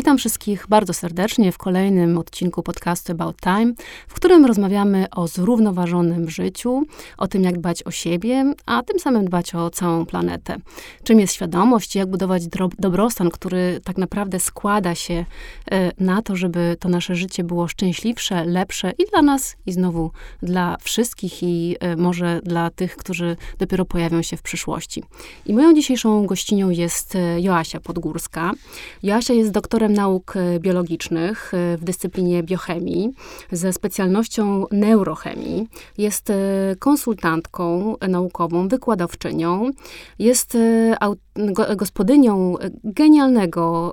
[0.00, 3.72] Witam wszystkich bardzo serdecznie w kolejnym odcinku podcastu About Time,
[4.08, 6.82] w którym rozmawiamy o zrównoważonym życiu,
[7.18, 10.56] o tym, jak dbać o siebie, a tym samym dbać o całą planetę.
[11.02, 12.42] Czym jest świadomość, jak budować
[12.78, 15.24] dobrostan, który tak naprawdę składa się
[15.70, 20.10] e, na to, żeby to nasze życie było szczęśliwsze, lepsze i dla nas, i znowu
[20.42, 25.02] dla wszystkich, i e, może dla tych, którzy dopiero pojawią się w przyszłości.
[25.46, 28.52] I moją dzisiejszą gościnią jest e, Joasia Podgórska.
[29.02, 33.12] Joasia jest doktorem nauk e, biologicznych e, w dyscyplinie biochemii
[33.52, 35.68] ze specjalnością neurochemii.
[35.98, 36.34] Jest e,
[36.78, 39.70] konsultantką naukową, wykładowczynią.
[40.18, 40.58] Jest
[41.76, 43.92] gospodynią genialnego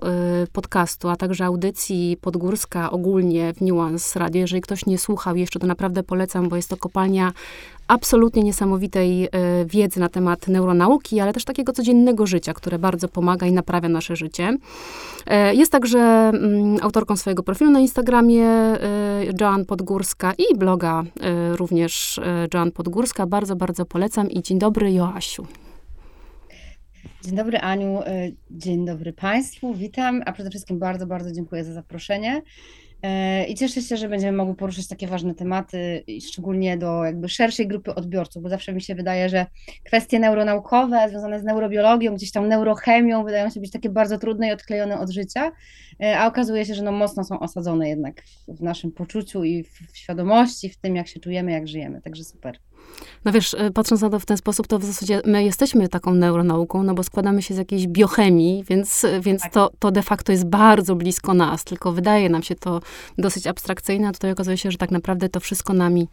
[0.54, 4.42] podcastu, a także audycji Podgórska ogólnie w Nuance Radio.
[4.42, 7.32] Jeżeli ktoś nie słuchał jeszcze, to naprawdę polecam, bo jest to kopalnia
[7.88, 9.30] absolutnie niesamowitej e,
[9.66, 14.16] wiedzy na temat neuronauki, ale też takiego codziennego życia, które bardzo pomaga i naprawia nasze
[14.16, 14.58] życie.
[15.26, 18.80] E, jest także mm, autorką swojego profilu na Instagramie e,
[19.42, 21.04] Joan Podgórska i bloga
[21.52, 22.20] również
[22.54, 23.28] Joan Podgórska.
[23.28, 25.48] Bardzo, bardzo polecam i dzień dobry Joasiu.
[27.24, 28.00] Dzień dobry Aniu,
[28.52, 32.42] dzień dobry Państwu, witam, a przede wszystkim bardzo, bardzo dziękuję za zaproszenie.
[33.04, 37.68] E, I cieszę się, że będziemy mogli poruszyć takie ważne tematy, szczególnie do jakby szerszej
[37.68, 39.46] grupy odbiorców, bo zawsze mi się wydaje, że
[39.84, 44.52] kwestie neuronaukowe związane z neurobiologią, gdzieś tam neurochemią wydają się być takie bardzo trudne i
[44.52, 45.52] odklejone od życia,
[46.04, 49.98] e, a okazuje się, że no mocno są osadzone jednak w naszym poczuciu i w
[49.98, 52.60] świadomości, w tym jak się czujemy, jak żyjemy, także super.
[53.26, 56.14] No wiesz, e, patrząc na to w ten sposób, to w zasadzie my jesteśmy taką
[56.14, 59.54] neuronauką, no bo składamy się z jakiejś biochemii, więc, więc tak.
[59.54, 62.82] to, to de facto jest bardzo blisko nas, tylko wydaje nam się to
[63.18, 66.08] dosyć abstrakcyjne, a tutaj okazuje się, że tak naprawdę to wszystko nami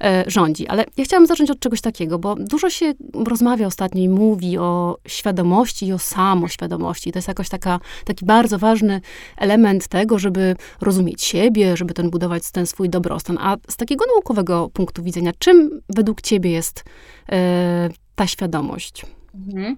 [0.00, 0.68] e, rządzi.
[0.68, 4.98] Ale ja chciałam zacząć od czegoś takiego, bo dużo się rozmawia ostatnio i mówi o
[5.06, 7.12] świadomości i o samoświadomości.
[7.12, 9.00] To jest jakoś taka, taki bardzo ważny
[9.36, 13.38] element tego, żeby rozumieć siebie, żeby ten budować ten swój dobrostan.
[13.40, 16.84] A z takiego naukowego punktu widzenia, czym według ciebie jest
[17.32, 19.06] e, ta świadomość?
[19.34, 19.76] Mhm.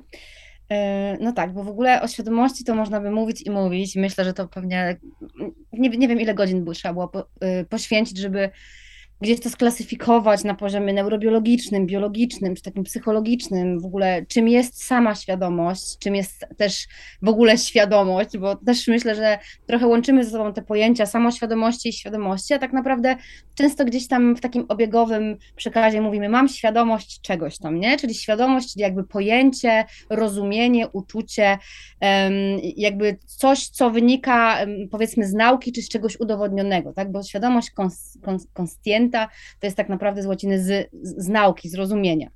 [0.71, 3.97] E, no tak, bo w ogóle o świadomości to można by mówić i mówić.
[3.97, 5.01] Myślę, że to pewnie
[5.73, 7.27] nie, nie wiem, ile godzin by trzeba było
[7.61, 8.51] y, poświęcić, żeby
[9.21, 15.15] gdzieś to sklasyfikować na poziomie neurobiologicznym, biologicznym, czy takim psychologicznym, w ogóle czym jest sama
[15.15, 16.87] świadomość, czym jest też
[17.23, 21.93] w ogóle świadomość, bo też myślę, że trochę łączymy ze sobą te pojęcia samoświadomości i
[21.93, 23.17] świadomości, a tak naprawdę
[23.55, 27.97] często gdzieś tam w takim obiegowym przekazie mówimy, mam świadomość czegoś tam, nie?
[27.97, 31.59] Czyli świadomość, czyli jakby pojęcie, rozumienie, uczucie,
[32.77, 34.59] jakby coś, co wynika
[34.91, 37.13] powiedzmy z nauki, czy z czegoś udowodnionego, tak?
[37.13, 37.71] Bo świadomość
[39.11, 42.31] konstient to jest tak naprawdę z łaciny z, z nauki, z rozumienia.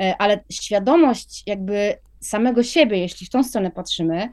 [0.00, 4.28] E, ale świadomość jakby samego siebie, jeśli w tą stronę patrzymy,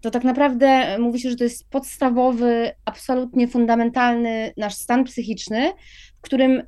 [0.00, 5.72] to tak naprawdę mówi się, że to jest podstawowy, absolutnie fundamentalny nasz stan psychiczny,
[6.18, 6.62] w którym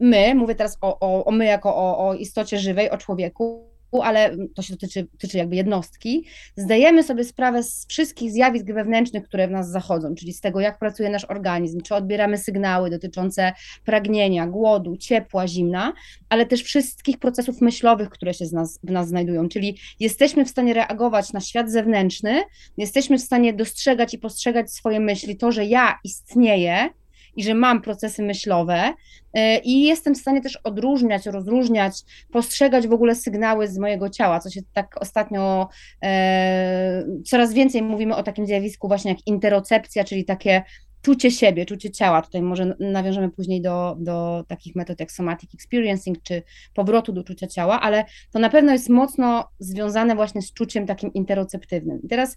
[0.00, 4.36] my, mówię teraz o, o, o my jako o, o istocie żywej, o człowieku, ale
[4.54, 6.26] to się dotyczy, dotyczy jakby jednostki,
[6.56, 10.78] zdajemy sobie sprawę z wszystkich zjawisk wewnętrznych, które w nas zachodzą, czyli z tego, jak
[10.78, 13.52] pracuje nasz organizm, czy odbieramy sygnały dotyczące
[13.84, 15.92] pragnienia, głodu, ciepła, zimna,
[16.28, 20.74] ale też wszystkich procesów myślowych, które się nas, w nas znajdują, czyli jesteśmy w stanie
[20.74, 22.42] reagować na świat zewnętrzny,
[22.76, 26.90] jesteśmy w stanie dostrzegać i postrzegać swoje myśli, to, że ja istnieję,
[27.38, 28.94] i że mam procesy myślowe
[29.34, 31.94] e, i jestem w stanie też odróżniać, rozróżniać,
[32.32, 35.68] postrzegać w ogóle sygnały z mojego ciała, co się tak ostatnio
[36.02, 40.62] e, coraz więcej mówimy o takim zjawisku właśnie jak interocepcja, czyli takie
[41.02, 42.22] czucie siebie, czucie ciała.
[42.22, 46.42] Tutaj może nawiążemy później do, do takich metod jak somatic experiencing, czy
[46.74, 51.12] powrotu do czucia ciała, ale to na pewno jest mocno związane właśnie z czuciem takim
[51.12, 52.00] interoceptywnym.
[52.02, 52.36] I teraz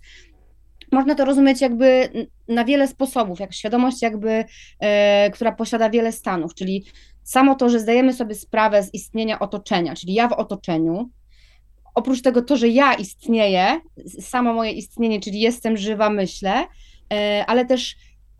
[0.91, 2.09] można to rozumieć jakby
[2.47, 4.45] na wiele sposobów, jak świadomość jakby,
[4.79, 6.85] e, która posiada wiele stanów, czyli
[7.23, 11.09] samo to, że zdajemy sobie sprawę z istnienia otoczenia, czyli ja w otoczeniu,
[11.95, 13.79] oprócz tego to, że ja istnieję,
[14.19, 16.65] samo moje istnienie, czyli jestem żywa, myślę,
[17.13, 17.95] e, ale też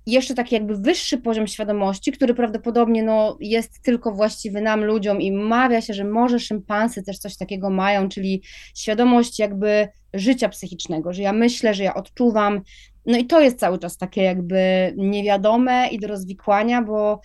[0.06, 5.32] jeszcze taki jakby wyższy poziom świadomości, który prawdopodobnie no, jest tylko właściwy nam, ludziom i
[5.32, 8.42] mawia się, że może szympansy też coś takiego mają, czyli
[8.76, 12.62] świadomość jakby życia psychicznego, że ja myślę, że ja odczuwam,
[13.06, 17.22] no i to jest cały czas takie jakby niewiadome i do rozwikłania, bo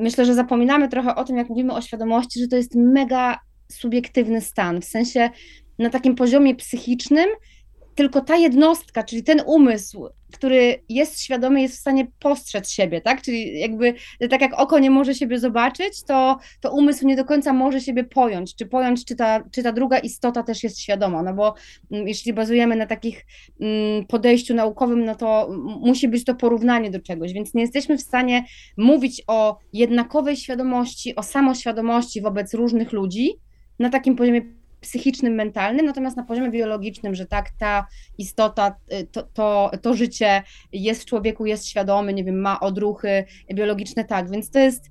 [0.00, 3.38] myślę, że zapominamy trochę o tym, jak mówimy o świadomości, że to jest mega
[3.72, 5.30] subiektywny stan, w sensie
[5.78, 7.28] na takim poziomie psychicznym
[8.00, 13.22] tylko ta jednostka, czyli ten umysł, który jest świadomy, jest w stanie postrzec siebie, tak?
[13.22, 13.94] Czyli jakby
[14.30, 18.04] tak jak oko nie może siebie zobaczyć, to, to umysł nie do końca może siebie
[18.04, 21.54] pojąć, czy pojąć, czy ta, czy ta druga istota też jest świadoma, no bo
[21.90, 23.26] mm, jeśli bazujemy na takich
[23.60, 25.48] mm, podejściu naukowym, no to
[25.80, 28.44] musi być to porównanie do czegoś, więc nie jesteśmy w stanie
[28.76, 33.30] mówić o jednakowej świadomości, o samoświadomości wobec różnych ludzi
[33.78, 37.86] na takim poziomie psychicznym, mentalnym, natomiast na poziomie biologicznym, że tak, ta
[38.18, 40.42] istota, y, to, to, to życie
[40.72, 43.24] jest w człowieku, jest świadomy, nie wiem, ma odruchy
[43.54, 44.90] biologiczne, tak, więc to jest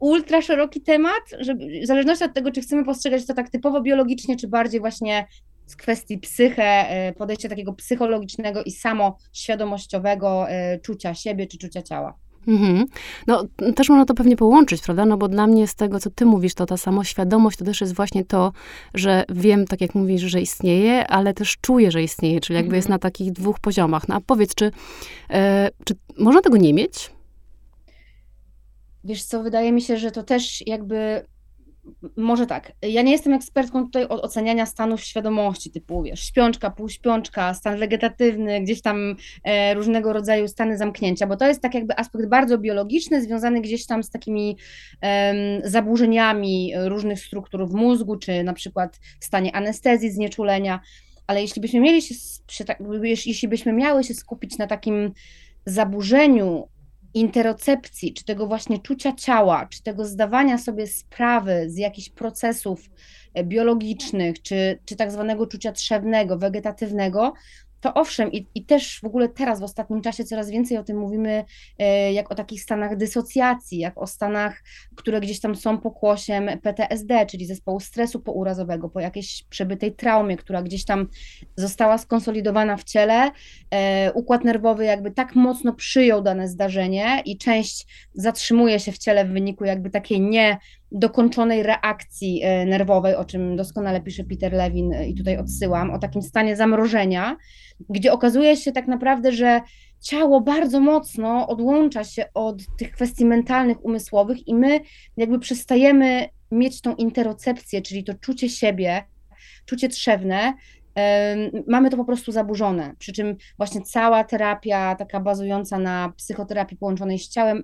[0.00, 4.36] ultra szeroki temat, że w zależności od tego, czy chcemy postrzegać to tak typowo biologicznie,
[4.36, 5.26] czy bardziej właśnie
[5.66, 12.18] z kwestii psychę, y, podejścia takiego psychologicznego i samoświadomościowego y, czucia siebie czy czucia ciała.
[12.46, 12.86] Mhm.
[13.26, 13.44] No,
[13.76, 15.06] też można to pewnie połączyć, prawda?
[15.06, 17.94] No bo dla mnie z tego, co ty mówisz, to ta samoświadomość to też jest
[17.94, 18.52] właśnie to,
[18.94, 22.76] że wiem, tak jak mówisz, że istnieje, ale też czuję, że istnieje, czyli jakby mhm.
[22.76, 24.08] jest na takich dwóch poziomach.
[24.08, 24.70] No a powiedz, czy,
[25.30, 27.10] e, czy można tego nie mieć?
[29.04, 31.26] Wiesz co, wydaje mi się, że to też jakby
[32.16, 37.54] może tak, ja nie jestem ekspertką tutaj od oceniania stanów świadomości, typu wiesz, śpiączka, półśpiączka,
[37.54, 42.26] stan wegetatywny, gdzieś tam e, różnego rodzaju stany zamknięcia, bo to jest tak jakby aspekt
[42.28, 44.56] bardzo biologiczny, związany gdzieś tam z takimi
[45.02, 50.80] e, zaburzeniami różnych struktur w mózgu, czy na przykład w stanie anestezji, znieczulenia,
[51.26, 52.14] ale jeśli byśmy mieli się,
[53.02, 55.12] jeśli byśmy miały się skupić na takim
[55.66, 56.68] zaburzeniu
[57.16, 62.90] interocepcji, czy tego właśnie czucia ciała, czy tego zdawania sobie sprawy z jakichś procesów
[63.34, 67.32] e, biologicznych, czy, czy tak zwanego czucia trzewnego, wegetatywnego,
[67.86, 70.98] to owszem, i, i też w ogóle teraz w ostatnim czasie coraz więcej o tym
[70.98, 71.44] mówimy,
[71.78, 74.62] e, jak o takich stanach dysocjacji, jak o stanach,
[74.96, 80.62] które gdzieś tam są pokłosiem PTSD, czyli zespołu stresu pourazowego, po jakiejś przebytej traumie, która
[80.62, 81.08] gdzieś tam
[81.56, 83.30] została skonsolidowana w ciele.
[83.70, 89.24] E, układ nerwowy jakby tak mocno przyjął dane zdarzenie i część zatrzymuje się w ciele
[89.24, 90.58] w wyniku jakby takiej nie
[90.98, 96.22] dokończonej reakcji e, nerwowej, o czym doskonale pisze Peter Lewin i tutaj odsyłam, o takim
[96.22, 97.36] stanie zamrożenia,
[97.88, 99.60] gdzie okazuje się tak naprawdę, że
[100.00, 104.80] ciało bardzo mocno odłącza się od tych kwestii mentalnych, umysłowych i my
[105.16, 109.04] jakby przestajemy mieć tą interocepcję, czyli to czucie siebie,
[109.66, 110.54] czucie trzewne,
[111.66, 112.94] mamy to po prostu zaburzone.
[112.98, 117.62] Przy czym właśnie cała terapia, taka bazująca na psychoterapii połączonej z ciałem,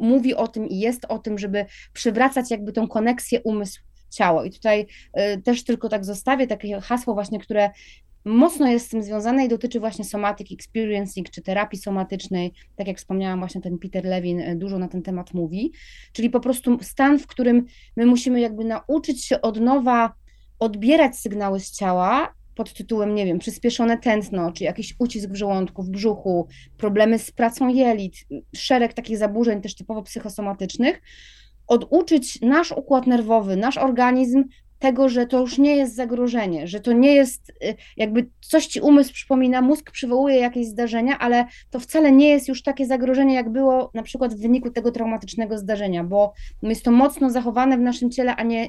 [0.00, 4.44] mówi o tym i jest o tym, żeby przywracać jakby tą koneksję umysł-ciało.
[4.44, 4.86] I tutaj
[5.36, 7.70] y, też tylko tak zostawię takie hasło właśnie, które
[8.24, 12.98] mocno jest z tym związane i dotyczy właśnie somatic experiencing, czy terapii somatycznej, tak jak
[12.98, 15.72] wspomniałam, właśnie ten Peter Lewin y, dużo na ten temat mówi,
[16.12, 17.66] czyli po prostu stan, w którym
[17.96, 20.21] my musimy jakby nauczyć się od nowa
[20.62, 25.82] odbierać sygnały z ciała pod tytułem, nie wiem, przyspieszone tętno, czy jakiś ucisk w żołądku,
[25.82, 26.46] w brzuchu,
[26.78, 28.26] problemy z pracą jelit,
[28.56, 31.02] szereg takich zaburzeń też typowo psychosomatycznych,
[31.66, 34.44] oduczyć nasz układ nerwowy, nasz organizm
[34.82, 38.80] tego, że to już nie jest zagrożenie, że to nie jest y, jakby coś ci
[38.80, 43.50] umysł przypomina, mózg przywołuje jakieś zdarzenia, ale to wcale nie jest już takie zagrożenie, jak
[43.50, 46.32] było na przykład w wyniku tego traumatycznego zdarzenia, bo
[46.62, 48.68] jest to mocno zachowane w naszym ciele, a nie,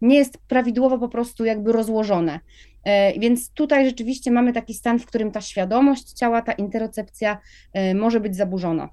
[0.00, 2.40] nie jest prawidłowo po prostu jakby rozłożone.
[2.84, 7.38] E, więc tutaj rzeczywiście mamy taki stan, w którym ta świadomość ciała, ta interocepcja
[7.72, 8.88] e, może być zaburzona.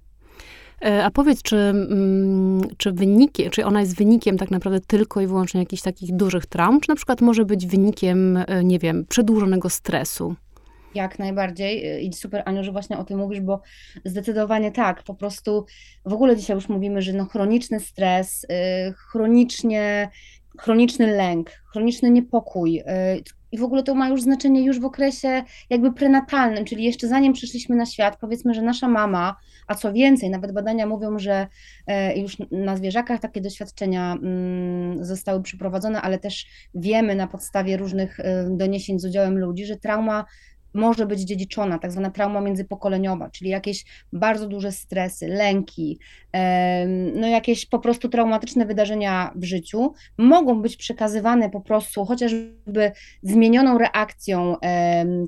[0.85, 5.27] E, a powiedz, czy, mm, czy wyniki, czy ona jest wynikiem tak naprawdę tylko i
[5.27, 9.69] wyłącznie jakichś takich dużych traum, czy na przykład może być wynikiem, e, nie wiem, przedłużonego
[9.69, 10.35] stresu?
[10.95, 13.61] Jak najbardziej e, i super Aniu, że właśnie o tym mówisz, bo
[14.05, 15.65] zdecydowanie tak, po prostu
[16.05, 18.45] w ogóle dzisiaj już mówimy, że no chroniczny stres,
[19.11, 20.09] chronicznie,
[20.59, 22.83] chroniczny lęk, chroniczny niepokój,
[23.51, 27.33] i w ogóle to ma już znaczenie już w okresie jakby prenatalnym, czyli jeszcze zanim
[27.33, 29.35] przyszliśmy na świat, powiedzmy, że nasza mama,
[29.67, 31.47] a co więcej, nawet badania mówią, że
[31.87, 38.19] e, już na zwierzakach takie doświadczenia mm, zostały przeprowadzone, ale też wiemy na podstawie różnych
[38.19, 40.25] e, doniesień z udziałem ludzi, że trauma
[40.77, 45.99] może być dziedziczona, tak zwana trauma międzypokoleniowa, czyli jakieś bardzo duże stresy, lęki,
[47.15, 52.91] no jakieś po prostu traumatyczne wydarzenia w życiu mogą być przekazywane po prostu chociażby
[53.23, 54.55] zmienioną reakcją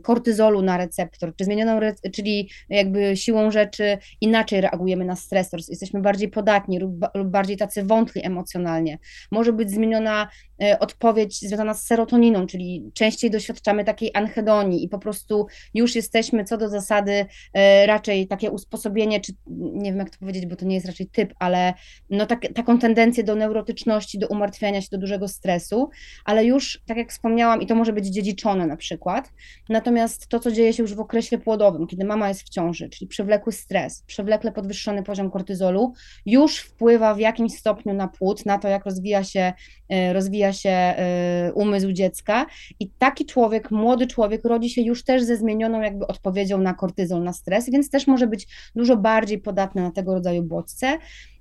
[0.04, 1.80] kortyzolu na receptor, czy zmienioną,
[2.14, 7.84] czyli jakby siłą rzeczy inaczej reagujemy na stresor, jesteśmy bardziej podatni lub, lub bardziej tacy
[7.84, 8.98] wątli emocjonalnie.
[9.32, 10.28] Może być zmieniona
[10.64, 15.39] e, odpowiedź związana z serotoniną, czyli częściej doświadczamy takiej anhedonii i po prostu
[15.74, 20.46] już jesteśmy co do zasady e, raczej takie usposobienie, czy nie wiem jak to powiedzieć,
[20.46, 21.74] bo to nie jest raczej typ, ale
[22.10, 25.90] no tak, taką tendencję do neurotyczności, do umartwiania się, do dużego stresu,
[26.26, 29.34] ale już, tak jak wspomniałam, i to może być dziedziczone na przykład,
[29.70, 33.08] natomiast to, co dzieje się już w okresie płodowym, kiedy mama jest w ciąży, czyli
[33.08, 35.94] przewlekły stres, przewlekle podwyższony poziom kortyzolu,
[36.26, 39.54] już wpływa w jakimś stopniu na płód, na to, jak rozwija się,
[39.90, 42.46] e, rozwija się e, umysł dziecka.
[42.80, 47.24] I taki człowiek, młody człowiek rodzi się już też ze zmienioną jakby odpowiedzią na kortyzol,
[47.24, 50.98] na stres, więc też może być dużo bardziej podatny na tego rodzaju bodźce.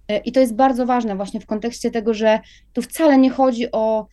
[0.08, 2.40] E, I to jest bardzo ważne właśnie w kontekście tego, że
[2.72, 4.06] tu wcale nie chodzi o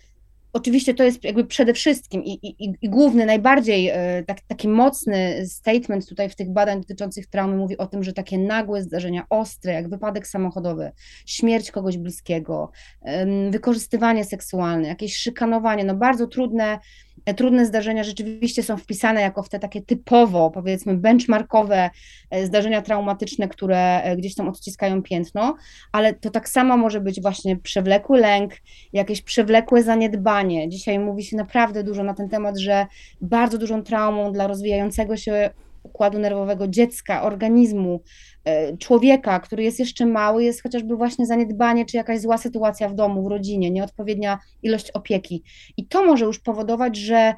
[0.55, 5.47] oczywiście to jest jakby przede wszystkim i, i, i główny, najbardziej e, tak, taki mocny
[5.47, 9.73] statement tutaj w tych badań dotyczących traumy mówi o tym, że takie nagłe zdarzenia, ostre,
[9.73, 10.91] jak wypadek samochodowy,
[11.25, 12.71] śmierć kogoś bliskiego,
[13.51, 16.79] wykorzystywanie seksualne, jakieś szykanowanie, no bardzo trudne
[17.33, 21.89] trudne zdarzenia rzeczywiście są wpisane jako w te takie typowo, powiedzmy, benchmarkowe
[22.29, 25.55] e, zdarzenia traumatyczne, które e, gdzieś tam odciskają piętno,
[25.91, 28.53] ale to tak samo może być właśnie przewlekły lęk,
[28.93, 30.69] jakieś przewlekłe zaniedbanie.
[30.69, 32.85] Dzisiaj mówi się naprawdę dużo na ten temat, że
[33.21, 35.49] bardzo dużą traumą dla rozwijającego się
[35.83, 38.01] układu nerwowego dziecka, organizmu,
[38.79, 43.23] człowieka, który jest jeszcze mały, jest chociażby właśnie zaniedbanie, czy jakaś zła sytuacja w domu,
[43.23, 45.43] w rodzinie, nieodpowiednia ilość opieki.
[45.77, 47.33] I to może już powodować, że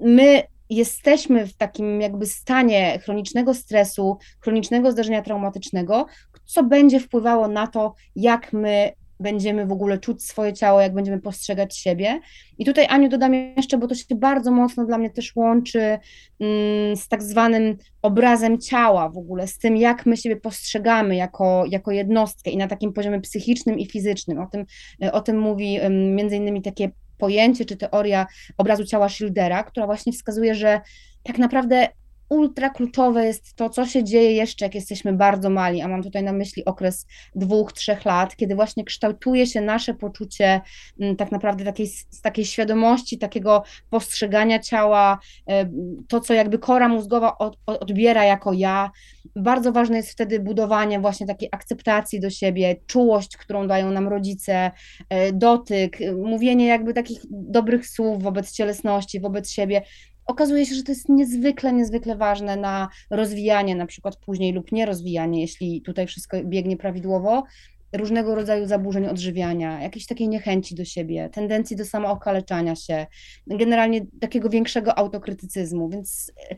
[0.00, 6.06] my jesteśmy w takim jakby stanie chronicznego stresu, chronicznego zdarzenia traumatycznego,
[6.44, 11.20] co będzie wpływało na to, jak my będziemy w ogóle czuć swoje ciało, jak będziemy
[11.20, 12.20] postrzegać siebie.
[12.58, 15.98] I tutaj, Aniu, dodam jeszcze, bo to się bardzo mocno dla mnie też łączy
[16.40, 21.64] mm, z tak zwanym obrazem ciała w ogóle, z tym, jak my siebie postrzegamy jako,
[21.68, 24.38] jako jednostkę i na takim poziomie psychicznym i fizycznym.
[24.38, 24.64] O tym,
[25.12, 28.26] o tym mówi między innymi takie pojęcie czy teoria
[28.58, 30.80] obrazu ciała Schildera, która właśnie wskazuje, że
[31.22, 31.88] tak naprawdę
[32.30, 36.22] ultra kluczowe jest to, co się dzieje jeszcze, jak jesteśmy bardzo mali, a mam tutaj
[36.22, 40.60] na myśli okres dwóch, trzech lat, kiedy właśnie kształtuje się nasze poczucie
[41.00, 41.88] mm, tak naprawdę takiej,
[42.22, 45.18] takiej świadomości, takiego postrzegania ciała,
[45.48, 45.70] e,
[46.08, 48.90] to, co jakby kora mózgowa od, odbiera jako ja.
[49.36, 54.70] Bardzo ważne jest wtedy budowanie właśnie takiej akceptacji do siebie, czułość, którą dają nam rodzice,
[55.08, 59.82] e, dotyk, mówienie jakby takich dobrych słów wobec cielesności, wobec siebie
[60.26, 65.40] okazuje się, że to jest niezwykle, niezwykle ważne na rozwijanie na przykład później lub nierozwijanie,
[65.40, 67.44] jeśli tutaj wszystko biegnie prawidłowo,
[67.92, 73.06] różnego rodzaju zaburzeń odżywiania, jakiejś takiej niechęci do siebie, tendencji do samookaleczania się,
[73.46, 76.56] generalnie takiego większego autokrytycyzmu, więc e,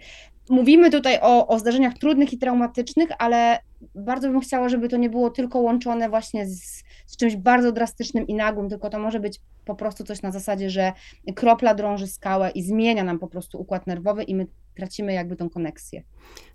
[0.51, 3.59] mówimy tutaj o, o zdarzeniach trudnych i traumatycznych, ale
[3.95, 8.27] bardzo bym chciała, żeby to nie było tylko łączone właśnie z, z czymś bardzo drastycznym
[8.27, 10.93] i nagłym, tylko to może być po prostu coś na zasadzie, że
[11.35, 15.51] kropla drąży skałę i zmienia nam po prostu układ nerwowy i my tracimy jakby tą
[15.51, 16.03] koneksję.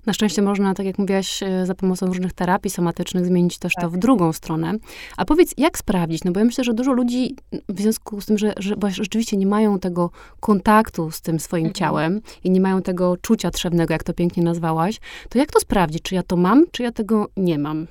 [0.05, 3.83] Na szczęście można, tak jak mówiłaś, e, za pomocą różnych terapii somatycznych zmienić też tak.
[3.83, 4.73] to w drugą stronę.
[5.17, 6.23] A powiedz, jak sprawdzić?
[6.23, 7.35] No bo ja myślę, że dużo ludzi
[7.69, 11.73] w związku z tym, że, że rzeczywiście nie mają tego kontaktu z tym swoim mhm.
[11.73, 14.99] ciałem i nie mają tego czucia trzewnego, jak to pięknie nazwałaś,
[15.29, 16.01] to jak to sprawdzić?
[16.01, 17.87] Czy ja to mam, czy ja tego nie mam?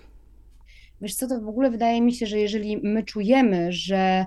[1.01, 4.27] Wiesz co, to w ogóle wydaje mi się, że jeżeli my czujemy, że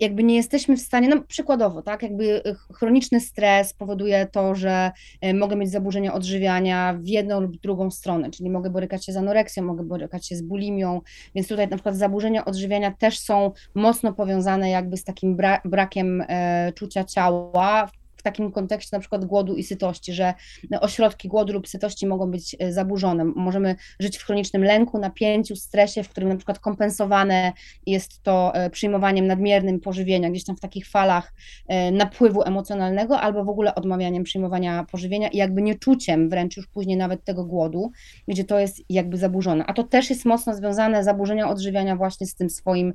[0.00, 2.42] jakby nie jesteśmy w stanie, no przykładowo, tak, jakby
[2.74, 4.90] chroniczny stres powoduje to, że
[5.20, 9.16] e, mogę mieć zaburzenia odżywiania w jedną lub drugą stronę, czyli mogę borykać się z
[9.16, 11.00] anoreksją, mogę borykać się z bulimią,
[11.34, 16.24] więc tutaj na przykład zaburzenia odżywiania też są mocno powiązane jakby z takim bra brakiem
[16.28, 17.90] e, czucia ciała,
[18.28, 20.34] takim kontekście na przykład głodu i sytości, że
[20.80, 23.24] ośrodki głodu lub sytości mogą być e, zaburzone.
[23.24, 27.52] Możemy żyć w chronicznym lęku, napięciu, stresie, w którym na przykład kompensowane
[27.86, 31.32] jest to e, przyjmowaniem nadmiernym pożywienia, gdzieś tam w takich falach
[31.68, 36.96] e, napływu emocjonalnego, albo w ogóle odmawianiem przyjmowania pożywienia i jakby nieczuciem wręcz już później
[36.96, 37.90] nawet tego głodu,
[38.28, 39.64] gdzie to jest jakby zaburzone.
[39.66, 42.94] A to też jest mocno związane, zaburzenia odżywiania właśnie z tym swoim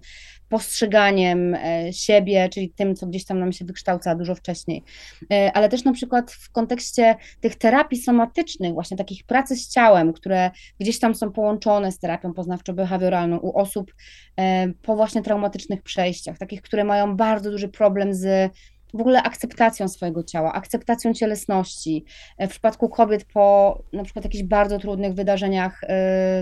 [0.50, 1.58] postrzeganiem
[1.92, 4.84] siebie, czyli tym, co gdzieś tam nam się wykształca dużo wcześniej.
[5.32, 10.13] E, ale też na przykład w kontekście tych terapii somatycznych, właśnie takich pracy z ciałem,
[10.13, 13.94] które gdzieś tam są połączone z terapią poznawczo-behawioralną u osób
[14.39, 18.51] e, po właśnie traumatycznych przejściach, takich, które mają bardzo duży problem z
[18.94, 22.06] w ogóle akceptacją swojego ciała, akceptacją cielesności.
[22.38, 25.82] E, w przypadku kobiet po na przykład jakichś bardzo trudnych wydarzeniach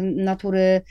[0.01, 0.81] natury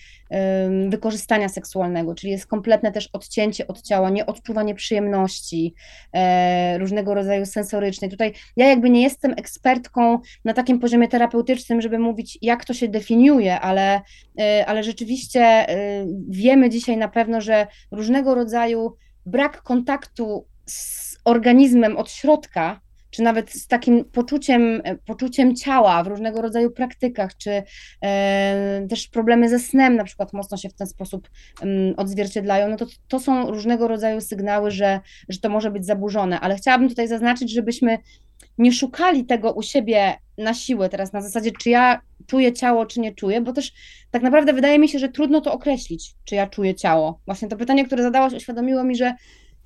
[0.89, 5.75] wykorzystania seksualnego, czyli jest kompletne też odcięcie od ciała, nieodczuwanie przyjemności
[6.13, 8.11] e, różnego rodzaju sensorycznej.
[8.11, 12.89] Tutaj ja jakby nie jestem ekspertką na takim poziomie terapeutycznym, żeby mówić, jak to się
[12.89, 14.01] definiuje, ale,
[14.41, 15.67] e, ale rzeczywiście
[16.29, 23.51] wiemy dzisiaj na pewno, że różnego rodzaju brak kontaktu z organizmem od środka, czy nawet
[23.51, 27.63] z takim poczuciem, poczuciem ciała w różnego rodzaju praktykach, czy
[28.03, 32.77] e, też problemy ze snem na przykład mocno się w ten sposób um, odzwierciedlają, no
[32.77, 36.41] to to są różnego rodzaju sygnały, że, że to może być zaburzone.
[36.41, 37.99] Ale chciałabym tutaj zaznaczyć, żebyśmy
[38.59, 43.01] nie szukali tego u siebie na siłę teraz, na zasadzie, czy ja czuję ciało, czy
[43.01, 43.73] nie czuję, bo też
[44.11, 47.21] tak naprawdę wydaje mi się, że trudno to określić, czy ja czuję ciało.
[47.27, 49.15] Właśnie to pytanie, które zadałaś, uświadomiło mi, że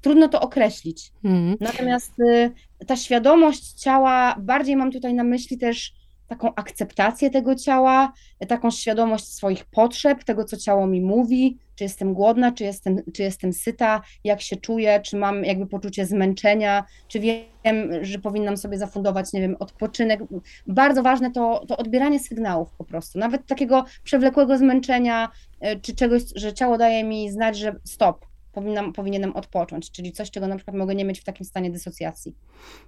[0.05, 1.13] trudno to określić.
[1.25, 1.57] Mm.
[1.61, 2.53] Natomiast y,
[2.87, 5.93] ta świadomość ciała, bardziej mam tutaj na myśli też
[6.29, 8.13] taką akceptację tego ciała,
[8.49, 13.23] taką świadomość swoich potrzeb, tego, co ciało mi mówi, czy jestem głodna, czy jestem, czy
[13.23, 18.79] jestem syta, jak się czuję, czy mam jakby poczucie zmęczenia, czy wiem, że powinnam sobie
[18.79, 20.21] zafundować, nie wiem, odpoczynek.
[20.67, 25.29] Bardzo ważne to, to odbieranie sygnałów po prostu, nawet takiego przewlekłego zmęczenia,
[25.65, 30.31] y, czy czegoś, że ciało daje mi znać, że stop, powinnam, powinienem odpocząć, czyli coś,
[30.31, 32.35] czego na przykład mogę nie mieć w takim stanie dysocjacji.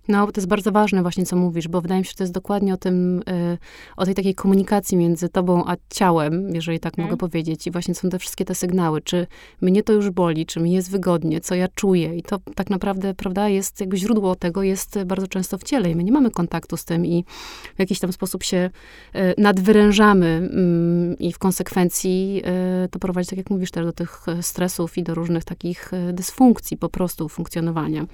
[0.08, 2.32] No, to jest bardzo ważne właśnie, co mówisz, bo wydaje mi się, że to jest
[2.32, 3.58] dokładnie o tym, y,
[3.96, 7.10] o tej takiej komunikacji między tobą a ciałem, jeżeli tak hmm.
[7.10, 7.66] mogę powiedzieć.
[7.66, 9.26] I właśnie są te wszystkie te sygnały, czy
[9.60, 12.16] mnie to już boli, czy mi jest wygodnie, co ja czuję.
[12.16, 15.96] I to tak naprawdę, prawda, jest jakby źródło tego jest bardzo często w ciele i
[15.96, 17.24] my nie mamy kontaktu z tym i
[17.76, 18.70] w jakiś tam sposób się
[19.14, 22.42] y, nadwyrężamy mm, i w konsekwencji
[22.84, 25.94] y, to prowadzi, tak jak mówisz, też do tych stresów i do różnych takich takich
[25.94, 28.06] e, dysfunkcji po prostu funkcjonowania.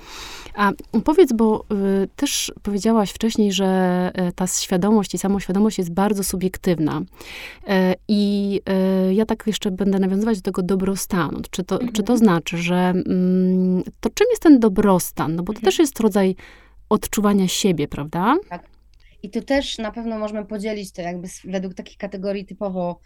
[0.55, 0.73] A
[1.05, 1.65] powiedz, bo
[2.05, 3.67] y, też powiedziałaś wcześniej, że
[4.15, 7.03] e, ta świadomość i samoświadomość jest bardzo subiektywna.
[7.69, 8.61] E, I
[9.13, 11.41] ja tak jeszcze będę nawiązywać do tego dobrostanu.
[11.51, 11.93] Czy to, mhm.
[11.93, 12.19] czy to mhm.
[12.19, 15.37] znaczy, że mm, to czym jest ten dobrostan?
[15.37, 15.65] No bo to mhm.
[15.65, 16.37] też jest rodzaj
[16.89, 18.37] odczuwania siebie, prawda?
[18.49, 18.63] Tak.
[19.23, 23.01] I tu też na pewno możemy podzielić to jakby według takich kategorii typowo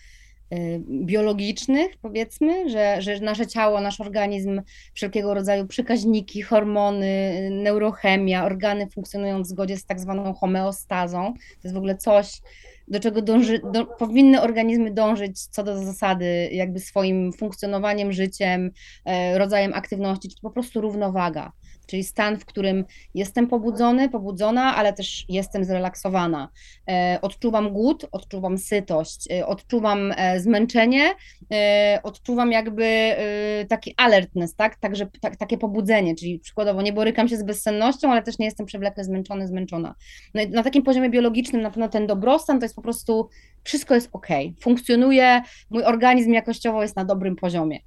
[0.89, 4.63] biologicznych, powiedzmy, że, że nasze ciało, nasz organizm,
[4.95, 11.35] wszelkiego rodzaju przekaźniki, hormony, neurochemia, organy funkcjonują w zgodzie z tak zwaną homeostazą.
[11.35, 12.41] To jest w ogóle coś,
[12.89, 18.71] do czego dąży, do, powinny organizmy dążyć co do zasady, jakby swoim funkcjonowaniem, życiem,
[19.05, 21.53] e, rodzajem aktywności, czy po prostu równowaga
[21.87, 26.49] czyli stan, w którym jestem pobudzony, pobudzona, ale też jestem zrelaksowana.
[26.89, 31.15] E, odczuwam głód, odczuwam sytość, e, odczuwam e, zmęczenie,
[32.03, 33.17] odczuwam jakby
[33.69, 34.77] taki alertness, tak?
[34.77, 38.67] Także tak, takie pobudzenie, czyli przykładowo nie borykam się z bezsennością, ale też nie jestem
[38.67, 39.95] przewlekle zmęczony, zmęczona.
[40.35, 43.29] No na takim poziomie biologicznym na pewno ten dobrostan to jest po prostu
[43.65, 44.27] wszystko jest ok,
[44.61, 47.79] funkcjonuje, mój organizm jakościowo jest na dobrym poziomie.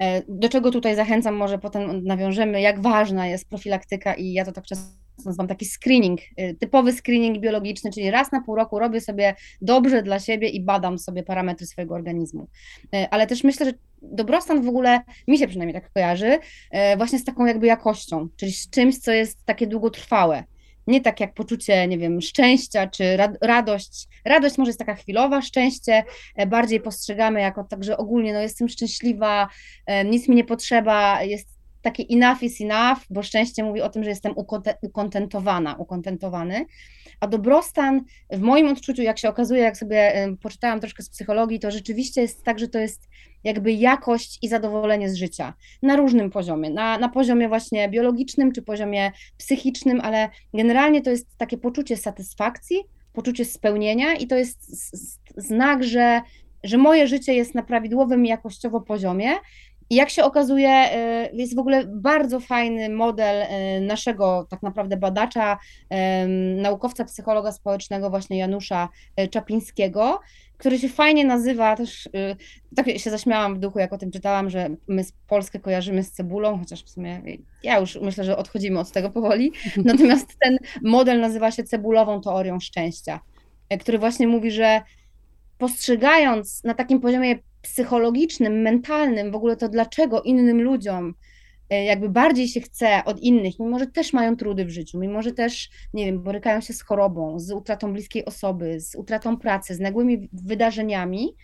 [0.00, 4.52] E, do czego tutaj zachęcam, może potem nawiążemy, jak ważna jest profilaktyka i ja to
[4.52, 9.00] tak często nazywam taki screening, e, typowy screening biologiczny, czyli raz na pół roku robię
[9.00, 12.48] sobie dobrze dla siebie i badam sobie parametry swojego organizmu.
[12.94, 16.38] E, ale też myślę, że dobrostan w ogóle, mi się przynajmniej tak kojarzy,
[16.96, 20.44] właśnie z taką jakby jakością, czyli z czymś, co jest takie długotrwałe
[20.90, 24.08] nie tak jak poczucie, nie wiem, szczęścia czy radość.
[24.24, 26.04] Radość może jest taka chwilowa, szczęście
[26.36, 29.48] e, bardziej postrzegamy jako także ogólnie, no jestem szczęśliwa,
[29.86, 34.04] e, nic mi nie potrzeba, jest takie enough is enough, bo szczęście mówi o tym,
[34.04, 34.34] że jestem
[34.82, 36.66] ukontentowana, ukontentowany,
[37.20, 41.70] a dobrostan w moim odczuciu, jak się okazuje, jak sobie poczytałam troszkę z psychologii, to
[41.70, 43.08] rzeczywiście jest tak, że to jest
[43.44, 48.62] jakby jakość i zadowolenie z życia na różnym poziomie, na, na poziomie właśnie biologicznym czy
[48.62, 54.70] poziomie psychicznym, ale generalnie to jest takie poczucie satysfakcji, poczucie spełnienia i to jest
[55.36, 56.20] znak, że,
[56.64, 59.30] że moje życie jest na prawidłowym jakościowo poziomie.
[59.90, 60.90] I jak się okazuje,
[61.32, 65.58] y, jest w ogóle bardzo fajny model y, naszego tak naprawdę badacza,
[66.56, 68.88] naukowca, psychologa społecznego, właśnie Janusza
[69.20, 70.20] y, Czapińskiego,
[70.60, 72.08] który się fajnie nazywa, też
[72.76, 76.58] tak się zaśmiałam w duchu, jak o tym czytałam, że my Polskę kojarzymy z cebulą,
[76.58, 77.22] chociaż w sumie
[77.62, 79.52] ja już myślę, że odchodzimy od tego powoli.
[79.84, 83.20] Natomiast ten model nazywa się cebulową teorią szczęścia,
[83.80, 84.80] który właśnie mówi, że
[85.58, 91.14] postrzegając na takim poziomie psychologicznym, mentalnym, w ogóle to dlaczego innym ludziom e,
[91.70, 95.32] jakby bardziej się chce od innych, mimo że też mają trudy w życiu, mimo że
[95.32, 99.80] też, nie wiem, borykają się z chorobą, z utratą bliskiej osoby, z utratą pracy, z
[99.80, 101.34] nagłymi wydarzeniami,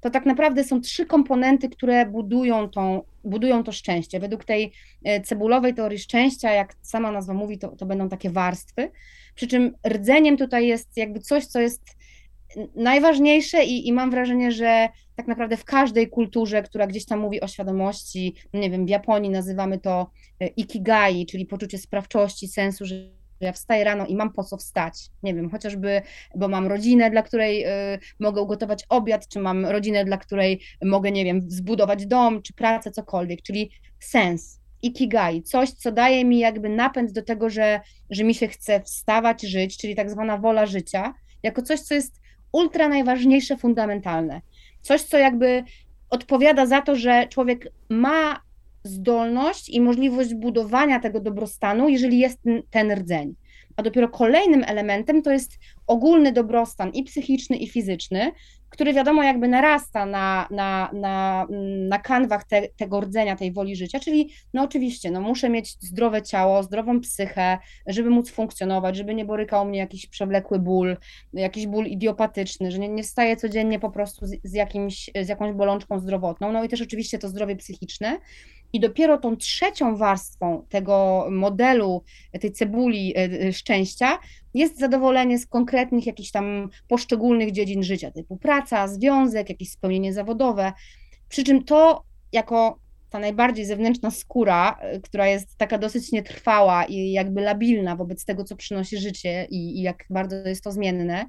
[0.00, 4.20] to tak naprawdę są trzy komponenty, które budują, tą, budują to szczęście.
[4.20, 4.72] Według tej
[5.04, 8.90] e, cebulowej teorii szczęścia, jak sama nazwa mówi, to, to będą takie warstwy.
[9.34, 11.82] Przy czym rdzeniem tutaj jest jakby coś, co jest
[12.74, 17.40] najważniejsze i, i mam wrażenie, że tak naprawdę w każdej kulturze, która gdzieś tam mówi
[17.40, 22.84] o świadomości, no nie wiem, w Japonii nazywamy to e, ikigai, czyli poczucie sprawczości, sensu,
[22.84, 24.94] że ja wstaję rano i mam po co wstać.
[25.22, 26.02] Nie wiem, chociażby,
[26.36, 31.12] bo mam rodzinę, dla której y, mogę ugotować obiad, czy mam rodzinę, dla której mogę,
[31.12, 34.60] nie wiem, zbudować dom, czy pracę, cokolwiek, czyli sens.
[34.82, 39.42] ikigai, coś, co daje mi jakby napęd do tego, że, że mi się chce wstawać,
[39.42, 42.20] żyć, czyli tak zwana wola życia, jako coś, co jest
[42.56, 44.40] ultra najważniejsze, fundamentalne.
[44.80, 45.64] Coś, co jakby
[46.10, 48.40] odpowiada za to, że człowiek ma
[48.84, 52.40] zdolność i możliwość budowania tego dobrostanu, jeżeli jest
[52.70, 53.34] ten rdzeń.
[53.76, 58.32] A dopiero kolejnym elementem to jest ogólny dobrostan i psychiczny, i fizyczny,
[58.70, 61.46] który wiadomo jakby narasta na, na, na,
[61.88, 66.22] na kanwach te, tego rdzenia, tej woli życia, czyli no oczywiście, no muszę mieć zdrowe
[66.22, 70.96] ciało, zdrową psychę, żeby móc funkcjonować, żeby nie borykał mnie jakiś przewlekły ból,
[71.32, 75.52] jakiś ból idiopatyczny, że nie, nie wstaję codziennie po prostu z, z, jakimś, z jakąś
[75.52, 78.18] bolączką zdrowotną, no i też oczywiście to zdrowie psychiczne,
[78.72, 82.02] i dopiero tą trzecią warstwą tego modelu,
[82.40, 84.18] tej cebuli e, e, szczęścia
[84.56, 90.72] jest zadowolenie z konkretnych jakichś tam poszczególnych dziedzin życia, typu praca, związek, jakieś spełnienie zawodowe.
[91.28, 92.78] Przy czym to jako
[93.10, 98.44] ta najbardziej zewnętrzna skóra, e, która jest taka dosyć nietrwała i jakby labilna wobec tego,
[98.44, 101.26] co przynosi życie i, i jak bardzo jest to zmienne,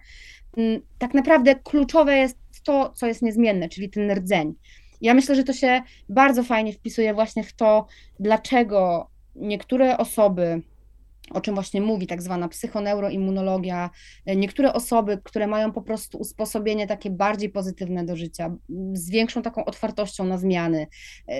[0.57, 4.53] mm, tak naprawdę kluczowe jest to, co jest niezmienne, czyli ten rdzeń.
[5.01, 7.87] Ja myślę, że to się bardzo fajnie wpisuje właśnie w to,
[8.19, 10.61] dlaczego niektóre osoby,
[11.33, 13.89] o czym właśnie mówi tak zwana psychoneuroimmunologia,
[14.35, 18.55] niektóre osoby, które mają po prostu usposobienie takie bardziej pozytywne do życia,
[18.93, 20.87] z większą taką otwartością na zmiany,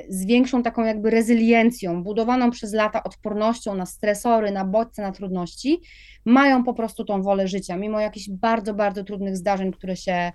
[0.10, 5.82] z większą taką jakby rezyliencją, budowaną przez lata odpornością na stresory, na bodźce, na trudności,
[6.26, 10.32] mają po prostu tą wolę życia, mimo jakichś bardzo, bardzo trudnych zdarzeń, które się,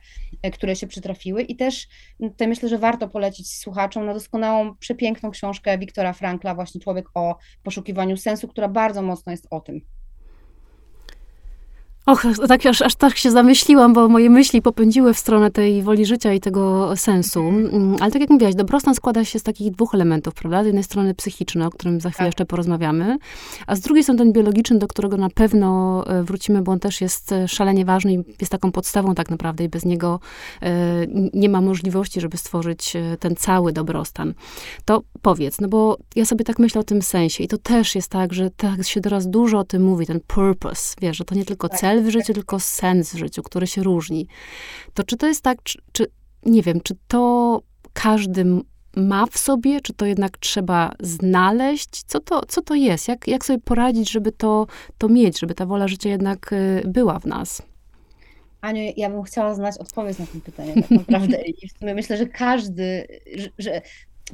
[0.51, 1.43] które się przytrafiły.
[1.43, 1.89] I też
[2.21, 7.37] tutaj myślę, że warto polecić słuchaczom na doskonałą, przepiękną książkę Wiktora Frankla, właśnie Człowiek o
[7.63, 9.81] poszukiwaniu sensu, która bardzo mocno jest o tym.
[12.07, 16.07] Och, tak, aż, aż tak się zamyśliłam, bo moje myśli popędziły w stronę tej woli
[16.07, 17.41] życia i tego sensu.
[17.41, 20.63] Mm, ale tak jak mówiłaś, dobrostan składa się z takich dwóch elementów, prawda?
[20.63, 22.27] Z jednej strony psychiczny, o którym za chwilę tak.
[22.27, 23.19] jeszcze porozmawiamy,
[23.67, 27.01] a z drugiej strony ten biologiczny, do którego na pewno e, wrócimy, bo on też
[27.01, 30.21] jest e, szalenie ważny i jest taką podstawą tak naprawdę i bez niego
[30.63, 30.73] e,
[31.35, 34.35] nie ma możliwości, żeby stworzyć ten cały dobrostan.
[34.85, 38.09] To powiedz, no bo ja sobie tak myślę o tym sensie i to też jest
[38.09, 41.45] tak, że tak się teraz dużo o tym mówi, ten purpose, wiesz, że to nie
[41.45, 41.81] tylko tak.
[41.81, 44.27] cel, cel w życiu, tylko sens w życiu, który się różni.
[44.95, 46.07] To czy to jest tak, czy, czy
[46.47, 48.45] nie wiem, czy to każdy
[48.97, 52.03] ma w sobie, czy to jednak trzeba znaleźć?
[52.07, 53.09] Co to, co to jest?
[53.09, 54.67] Jak, jak sobie poradzić, żeby to,
[54.99, 57.63] to mieć, żeby ta wola życia jednak y, była w nas?
[58.61, 61.43] Aniu, ja bym chciała znać odpowiedź na to pytanie tak naprawdę.
[61.43, 61.55] I
[61.95, 63.83] myślę, że każdy, że, że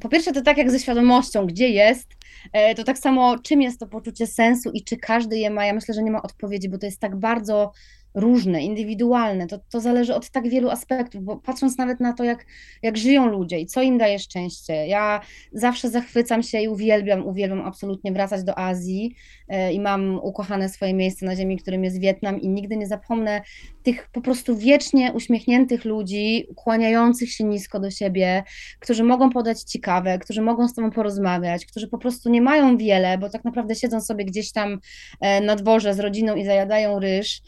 [0.00, 2.08] po pierwsze to tak jak ze świadomością, gdzie jest,
[2.52, 5.74] e, to tak samo czym jest to poczucie sensu i czy każdy je ma, ja
[5.74, 7.72] myślę, że nie ma odpowiedzi, bo to jest tak bardzo
[8.20, 9.46] różne, indywidualne.
[9.46, 12.46] To, to zależy od tak wielu aspektów, bo patrząc nawet na to, jak,
[12.82, 14.86] jak żyją ludzie i co im daje szczęście.
[14.86, 15.20] Ja
[15.52, 19.14] zawsze zachwycam się i uwielbiam, uwielbiam absolutnie wracać do Azji
[19.48, 23.42] e, i mam ukochane swoje miejsce na ziemi, którym jest Wietnam i nigdy nie zapomnę
[23.82, 28.42] tych po prostu wiecznie uśmiechniętych ludzi, kłaniających się nisko do siebie,
[28.80, 33.18] którzy mogą podać ciekawe, którzy mogą z tobą porozmawiać, którzy po prostu nie mają wiele,
[33.18, 34.78] bo tak naprawdę siedzą sobie gdzieś tam
[35.20, 37.42] e, na dworze z rodziną i zajadają ryż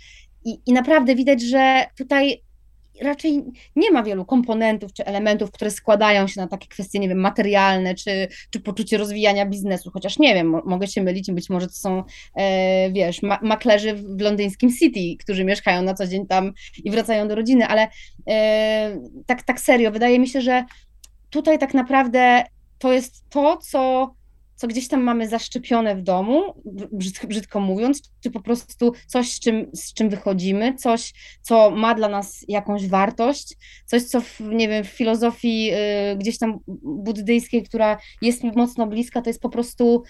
[0.45, 2.43] i, I naprawdę widać, że tutaj
[3.01, 3.45] raczej
[3.77, 7.95] nie ma wielu komponentów czy elementów, które składają się na takie kwestie, nie wiem, materialne,
[7.95, 12.05] czy, czy poczucie rozwijania biznesu, chociaż nie wiem, mogę się mylić, być może to są,
[12.37, 16.53] e, wiesz, ma maklerzy w londyńskim City, którzy mieszkają na co dzień tam
[16.85, 17.89] i wracają do rodziny, ale
[18.29, 20.65] e, tak, tak serio, wydaje mi się, że
[21.31, 22.45] tutaj tak naprawdę
[22.79, 24.11] to jest to, co
[24.61, 26.63] co gdzieś tam mamy zaszczepione w domu,
[27.29, 32.09] brzydko, mówiąc, czy po prostu coś, z czym, z czym wychodzimy, coś, co ma dla
[32.09, 37.99] nas jakąś wartość, coś, co w, nie wiem, w filozofii y, gdzieś tam buddyjskiej, która
[38.23, 40.03] jest mi mocno bliska, to jest po prostu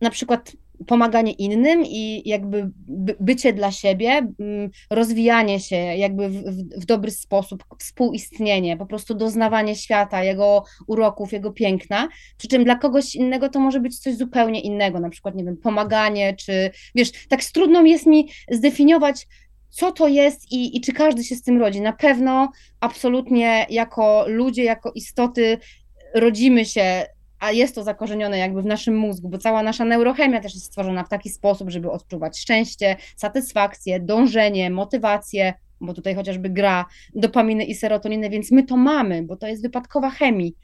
[0.00, 0.52] na przykład
[0.86, 2.70] pomaganie innym i jakby
[3.20, 4.32] bycie dla siebie,
[4.90, 6.42] rozwijanie się jakby w,
[6.80, 12.76] w, dobry sposób, współistnienie, po prostu doznawanie świata, jego uroków, jego piękna, przy czym dla
[12.76, 17.10] kogoś innego to może być coś zupełnie innego, na przykład, nie wiem, pomaganie, czy wiesz,
[17.28, 19.26] tak trudno jest mi zdefiniować,
[19.68, 21.80] co to jest i, i czy każdy się z tym rodzi.
[21.80, 25.58] Na pewno, absolutnie, jako ludzie, jako istoty,
[26.14, 27.06] rodzimy się
[27.40, 31.04] a jest to zakorzenione jakby w naszym mózgu, bo cała nasza neurochemia też jest stworzona
[31.04, 37.74] w taki sposób, żeby odczuwać szczęście, satysfakcję, dążenie, motywację, bo tutaj chociażby gra dopaminy i
[37.74, 40.56] serotoniny, więc my to mamy, bo to jest wypadkowa chemii.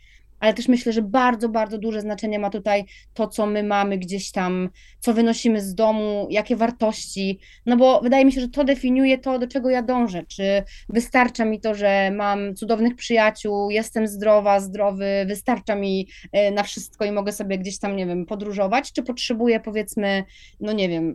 [0.45, 4.31] Ale też myślę, że bardzo, bardzo duże znaczenie ma tutaj to, co my mamy gdzieś
[4.31, 9.19] tam, co wynosimy z domu, jakie wartości, no bo wydaje mi się, że to definiuje
[9.19, 14.61] to, do czego ja dążę, czy wystarcza mi to, że mam cudownych przyjaciół, jestem zdrowa,
[14.61, 19.03] zdrowy, wystarcza mi e, na wszystko i mogę sobie gdzieś tam, nie wiem, podróżować, czy
[19.03, 20.25] potrzebuję powiedzmy,
[20.61, 21.15] no nie wiem,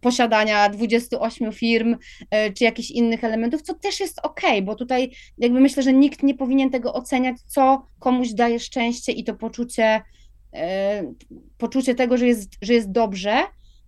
[0.00, 1.96] posiadania 28 firm
[2.30, 6.22] e, czy jakichś innych elementów, co też jest ok, bo tutaj jakby myślę, że nikt
[6.22, 10.02] nie powinien tego oceniać, co komuś daje szczęście i to poczucie,
[10.54, 11.02] e,
[11.58, 13.42] poczucie tego, że jest, że jest dobrze.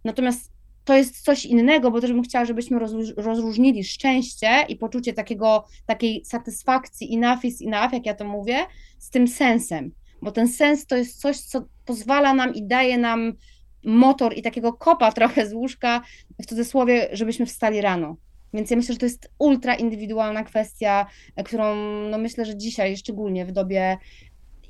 [0.05, 0.53] Natomiast
[0.85, 2.79] to jest coś innego, bo też bym chciała, żebyśmy
[3.17, 8.57] rozróżnili szczęście i poczucie takiego, takiej satysfakcji, enough is enough, jak ja to mówię,
[8.99, 9.91] z tym sensem.
[10.23, 13.33] Bo ten sens to jest coś, co pozwala nam i daje nam
[13.89, 16.03] motor i takiego kopa trochę z łóżka,
[16.43, 18.17] w cudzysłowie, żebyśmy wstali rano.
[18.55, 21.07] Więc ja myślę, że to jest ultra indywidualna kwestia,
[21.45, 21.77] którą
[22.11, 23.99] no myślę, że dzisiaj, szczególnie w dobie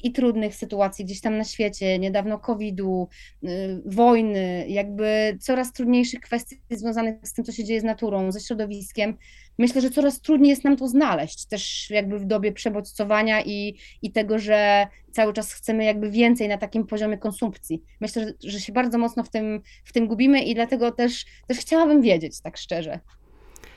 [0.02, 3.08] i trudnych sytuacji gdzieś tam na świecie, niedawno COVID-u,
[3.42, 8.40] yy, wojny, jakby coraz trudniejszych kwestii związanych z tym, co się dzieje z naturą, ze
[8.40, 9.16] środowiskiem.
[9.58, 14.12] Myślę, że coraz trudniej jest nam to znaleźć, też jakby w dobie przebodźcowania i, i
[14.12, 17.82] tego, że cały czas chcemy jakby więcej na takim poziomie konsumpcji.
[18.00, 21.58] Myślę, że, że się bardzo mocno w tym, w tym gubimy i dlatego też, też
[21.58, 23.00] chciałabym wiedzieć, tak szczerze.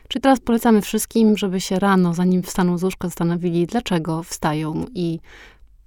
[0.07, 5.19] Czy teraz polecamy wszystkim, żeby się rano, zanim wstaną z łóżka, zastanowili, dlaczego wstają i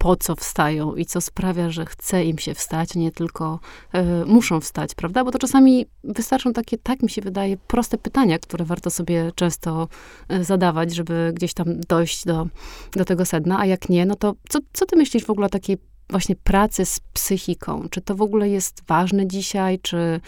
[0.04, 3.60] po co wstają i co sprawia, że chce im się wstać, nie tylko
[3.94, 5.24] y, muszą wstać, prawda?
[5.24, 9.88] Bo to czasami wystarczą takie, tak mi się wydaje, proste pytania, które warto sobie często
[10.32, 12.46] y, zadawać, żeby gdzieś tam dojść do,
[12.92, 15.50] do tego sedna, a jak nie, no to co, co ty myślisz w ogóle o
[15.50, 15.78] takiej
[16.10, 17.88] właśnie pracy z psychiką?
[17.90, 19.78] Czy to w ogóle jest ważne dzisiaj?
[19.78, 20.20] Czy,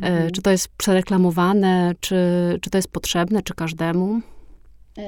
[0.00, 0.30] mhm.
[0.30, 1.94] czy to jest przereklamowane?
[2.00, 2.16] Czy,
[2.62, 3.42] czy to jest potrzebne?
[3.42, 4.20] Czy każdemu?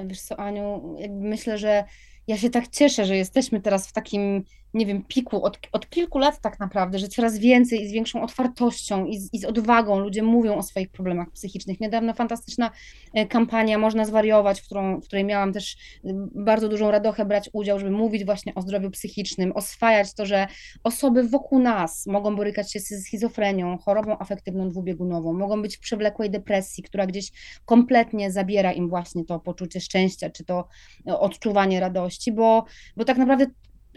[0.06, 1.84] Wiesz co, Aniu, myślę, że
[2.26, 6.18] ja się tak cieszę, że jesteśmy teraz w takim nie wiem, piku od, od kilku
[6.18, 9.98] lat tak naprawdę, że coraz więcej i z większą otwartością i z, i z odwagą
[9.98, 11.80] ludzie mówią o swoich problemach psychicznych.
[11.80, 12.70] Niedawno fantastyczna
[13.14, 17.50] e, kampania Można zwariować, w, którą, w której miałam też e, bardzo dużą radochę brać
[17.52, 20.46] udział, żeby mówić właśnie o zdrowiu psychicznym, oswajać to, że
[20.84, 26.30] osoby wokół nas mogą borykać się ze schizofrenią, chorobą afektywną dwubiegunową, mogą być w przewlekłej
[26.30, 27.32] depresji, która gdzieś
[27.64, 30.68] kompletnie zabiera im właśnie to poczucie szczęścia, czy to
[31.08, 32.64] e, odczuwanie radości, bo,
[32.96, 33.46] bo tak naprawdę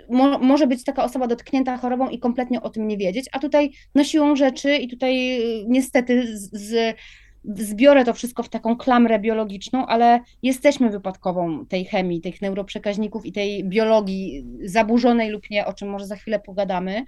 [0.09, 3.71] mo, może być taka osoba dotknięta chorobą i kompletnie o tym nie wiedzieć, a tutaj
[3.95, 6.95] na siłą rzeczy i tutaj y, niestety z, z
[7.43, 13.31] zbiorę to wszystko w taką klamrę biologiczną, ale jesteśmy wypadkową tej chemii, tych neuroprzekaźników i
[13.31, 17.05] tej biologii zaburzonej lub nie, o czym może za chwilę pogadamy.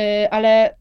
[0.00, 0.76] Y, ale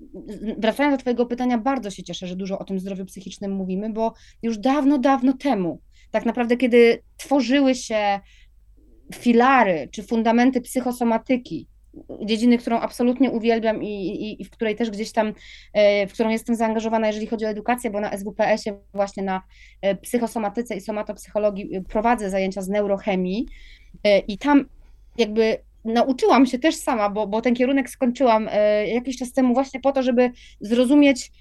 [0.57, 4.13] wracając do Twojego pytania, bardzo się cieszę, że dużo o tym zdrowiu psychicznym mówimy, bo
[4.41, 8.19] już dawno, dawno temu, tak naprawdę, kiedy tworzyły się
[9.15, 11.67] filary czy fundamenty psychosomatyki,
[12.25, 15.33] dziedziny, którą absolutnie uwielbiam i, i, i, w której też gdzieś tam,
[15.73, 19.41] e, w którą jestem zaangażowana, jeżeli chodzi o edukację, bo na SWPS-ie właśnie na
[19.81, 23.47] e, psychosomatyce i somatopsychologii e, prowadzę zajęcia z neurochemii
[24.27, 24.65] i tam
[25.17, 28.49] jakby nauczyłam się też sama, bo, bo ten kierunek skończyłam
[28.87, 31.31] jakiś czas temu właśnie po to, żeby zrozumieć,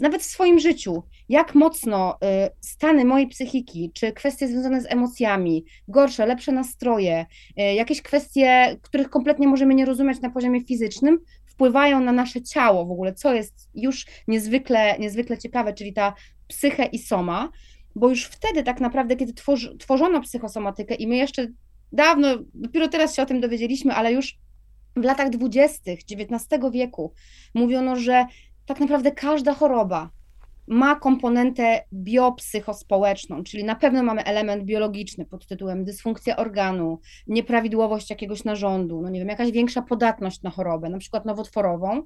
[0.00, 5.64] nawet w swoim życiu, jak mocno y, stany mojej psychiki, czy kwestie związane z emocjami,
[5.88, 7.26] gorsze, lepsze nastroje,
[7.60, 12.86] y, jakieś kwestie, których kompletnie możemy nie rozumieć na poziomie fizycznym, wpływają na nasze ciało
[12.86, 16.14] w ogóle, co jest już niezwykle, niezwykle ciekawe, czyli ta
[16.48, 17.50] psyche i soma,
[17.94, 21.46] bo już wtedy tak naprawdę, kiedy tworzy, tworzono psychosomatykę i my jeszcze
[21.92, 24.38] dawno, dopiero teraz się o tym dowiedzieliśmy, ale już
[24.96, 27.12] w latach dwudziestych XIX wieku
[27.54, 28.26] mówiono, że
[28.66, 30.10] tak naprawdę każda choroba
[30.68, 38.44] ma komponentę biopsychospołeczną, czyli na pewno mamy element biologiczny pod tytułem dysfunkcja organu, nieprawidłowość jakiegoś
[38.44, 42.02] narządu, no nie wiem, jakaś większa podatność na chorobę, na przykład nowotworową,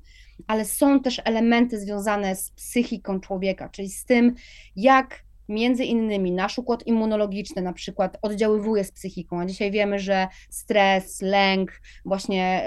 [0.46, 4.35] ale są też elementy związane z psychiką człowieka, czyli z tym,
[4.77, 10.29] jak między innymi nasz układ immunologiczny na przykład oddziaływuje z psychiką, a dzisiaj wiemy, że
[10.51, 12.64] stres, lęk, właśnie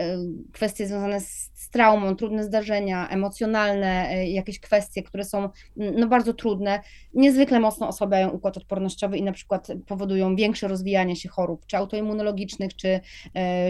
[0.47, 5.37] y, kwestie związane z, traumą, trudne zdarzenia, emocjonalne, y, jakieś kwestie, które są
[5.77, 6.79] mm, no, bardzo trudne,
[7.13, 12.75] niezwykle mocno osłabiają układ odpornościowy i na przykład powodują większe rozwijanie się chorób, czy autoimmunologicznych,
[12.75, 12.99] czy, y,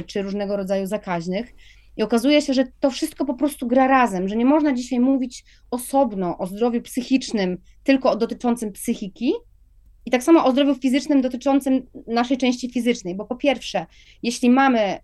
[0.07, 1.55] czy różnego rodzaju zakaźnych.
[1.97, 5.45] I okazuje się, że to wszystko po prostu gra razem, że nie można dzisiaj mówić
[5.71, 9.33] osobno o zdrowiu psychicznym, tylko dotyczącym psychiki,
[10.05, 13.85] i tak samo o zdrowiu fizycznym dotyczącym naszej części fizycznej, bo po pierwsze,
[14.23, 14.99] jeśli mamy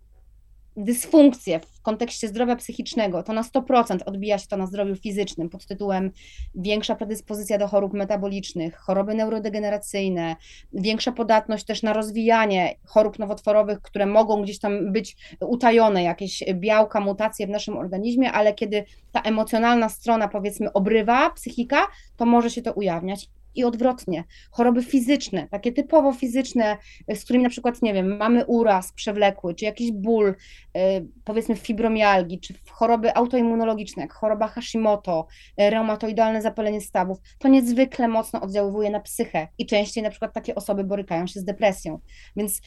[0.77, 1.59] dysfunkcję
[1.89, 6.11] kontekście zdrowia psychicznego, to na 100% odbija się to na zdrowiu fizycznym pod tytułem
[6.55, 10.35] większa predyspozycja do chorób metabolicznych, choroby neurodegeneracyjne,
[10.73, 16.99] większa podatność też na rozwijanie chorób nowotworowych, które mogą gdzieś tam być utajone, jakieś białka,
[16.99, 22.61] mutacje w naszym organizmie, ale kiedy ta emocjonalna strona powiedzmy obrywa psychika, to może się
[22.61, 24.23] to ujawniać i odwrotnie.
[24.51, 26.77] Choroby fizyczne, takie typowo fizyczne,
[27.15, 32.39] z którymi na przykład, nie wiem, mamy uraz przewlekły, czy jakiś ból, y, powiedzmy fibromialgii,
[32.39, 35.27] czy choroby autoimmunologiczne, jak choroba Hashimoto,
[35.61, 40.55] y, reumatoidalne zapalenie stawów, to niezwykle mocno oddziaływuje na psychę i częściej na przykład takie
[40.55, 41.99] osoby borykają się z depresją.
[42.35, 42.61] Więc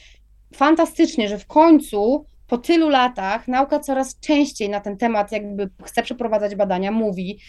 [0.55, 6.03] fantastycznie, że w końcu po tylu latach nauka coraz częściej na ten temat jakby chce
[6.03, 7.39] przeprowadzać badania, mówi,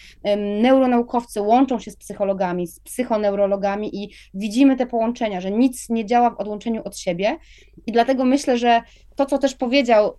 [0.62, 6.30] neuronaukowcy łączą się z psychologami, z psychoneurologami i widzimy te połączenia, że nic nie działa
[6.30, 7.38] w odłączeniu od siebie
[7.86, 8.82] i dlatego myślę, że
[9.16, 10.18] to, co też powiedział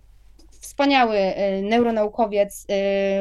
[0.60, 2.66] wspaniały y, neuronaukowiec,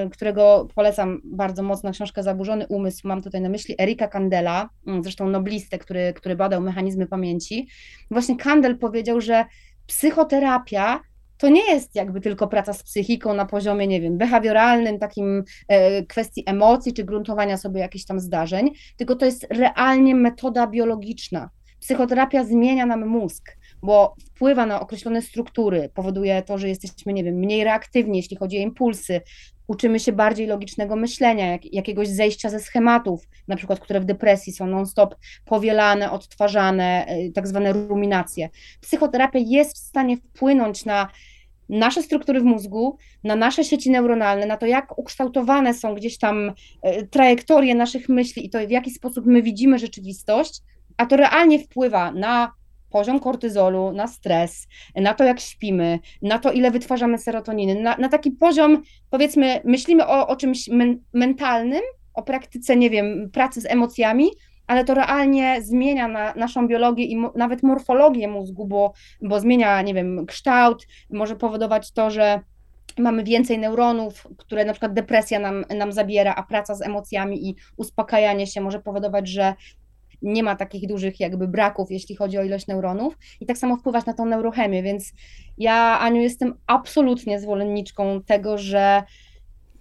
[0.06, 5.04] y, którego polecam bardzo mocno, książkę Zaburzony Umysł, mam tutaj na myśli Erika Kandela, mm,
[5.04, 7.68] zresztą noblistę, który, który badał mechanizmy pamięci.
[8.12, 9.46] Właśnie Kandel powiedział, że
[9.88, 11.00] psychoterapia
[11.38, 16.04] to nie jest jakby tylko praca z psychiką na poziomie, nie wiem, behawioralnym, takim e,
[16.04, 21.50] kwestii emocji czy gruntowania sobie jakichś tam zdarzeń, tylko to jest realnie metoda biologiczna.
[21.80, 27.36] Psychoterapia zmienia nam mózg, bo wpływa na określone struktury, powoduje to, że jesteśmy, nie wiem,
[27.36, 29.22] mniej reaktywni, jeśli chodzi o impulsy,
[29.68, 34.54] uczymy się bardziej logicznego myślenia, jak, jakiegoś zejścia ze schematów, na przykład, które w depresji
[34.54, 38.50] są non-stop powielane, odtwarzane, e, tak zwane ruminacje.
[38.82, 41.08] Psychoterapia jest w stanie wpłynąć na
[41.70, 46.52] nasze struktury w mózgu, na nasze sieci neuronalne, na to, jak ukształtowane są gdzieś tam
[46.82, 50.62] e, trajektorie naszych myśli i to, w jaki sposób my widzimy rzeczywistość,
[50.98, 52.52] a to realnie wpływa na
[52.90, 58.10] poziom kortyzolu, na stres, na to, jak śpimy, na to, ile wytwarzamy serotoniny, na, na
[58.10, 61.82] taki poziom, powiedzmy, myślimy o, o czymś men mentalnym,
[62.14, 64.30] o praktyce, nie wiem, pracy z emocjami,
[64.68, 69.94] ale to realnie zmienia na naszą biologię i nawet morfologię mózgu, bo, bo zmienia, nie
[69.94, 72.40] wiem, kształt, może powodować to, że
[72.98, 77.56] mamy więcej neuronów, które na przykład depresja nam, nam zabiera, a praca z emocjami i
[77.78, 79.54] uspokajanie się może powodować, że
[80.22, 84.06] nie ma takich dużych jakby braków, jeśli chodzi o ilość neuronów i tak samo wpływać
[84.06, 85.14] na tą neurochemię, więc
[85.58, 89.04] ja, Aniu, jestem absolutnie zwolenniczką tego, że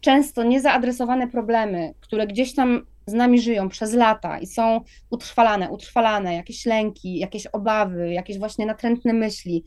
[0.01, 6.35] często niezaadresowane problemy, które gdzieś tam z nami żyją przez lata i są utrwalane, utrwalane,
[6.35, 9.65] jakieś lęki, jakieś obawy, jakieś właśnie natrętne myśli,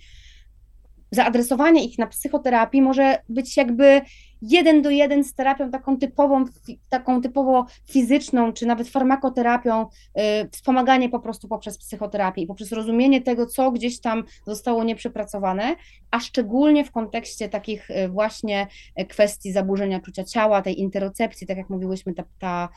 [1.12, 4.02] zaadresowanie ich na psychoterapii może być jakby
[4.42, 6.46] jeden do jeden z terapią taką typową,
[6.90, 13.22] taką typowo fizyczną, czy nawet farmakoterapią, y, wspomaganie po prostu poprzez psychoterapię i poprzez rozumienie
[13.22, 15.76] tego, co gdzieś tam zostało nieprzepracowane,
[16.12, 18.68] a szczególnie w kontekście takich y, właśnie
[19.00, 22.70] y, kwestii zaburzenia czucia ciała, tej interocepcji, tak jak mówiłyśmy, ta, ta,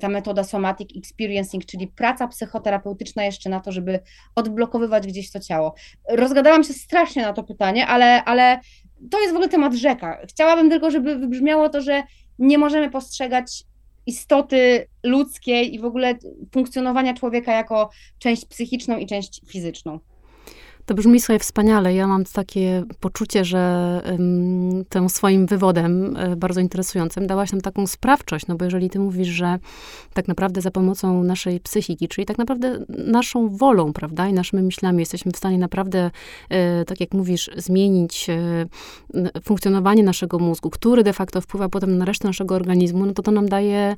[0.00, 4.00] ta metoda somatic experiencing, czyli praca psychoterapeutyczna jeszcze na to, żeby
[4.34, 5.74] odblokowywać gdzieś to ciało.
[6.08, 8.60] Rozgadałam się strasznie na to pytanie, ale, ale
[9.10, 10.18] to jest w ogóle temat rzeka.
[10.28, 12.02] Chciałabym tylko, żeby wybrzmiało to, że
[12.38, 13.64] nie możemy postrzegać
[14.06, 16.14] istoty ludzkiej i w ogóle
[16.52, 20.00] funkcjonowania człowieka jako część psychiczną i część fizyczną.
[20.86, 21.94] To brzmi sobie wspaniale.
[21.94, 27.86] Ja mam takie poczucie, że um, tym swoim wywodem um, bardzo interesującym dałaś nam taką
[27.86, 29.58] sprawczość, no bo jeżeli ty mówisz, że
[30.14, 34.98] tak naprawdę za pomocą naszej psychiki, czyli tak naprawdę naszą wolą, prawda, i naszymi myślami
[34.98, 36.10] jesteśmy w stanie naprawdę,
[36.48, 38.66] e, tak jak mówisz, zmienić e,
[39.42, 43.30] funkcjonowanie naszego mózgu, który de facto wpływa potem na resztę naszego organizmu, no to to
[43.30, 43.96] nam daje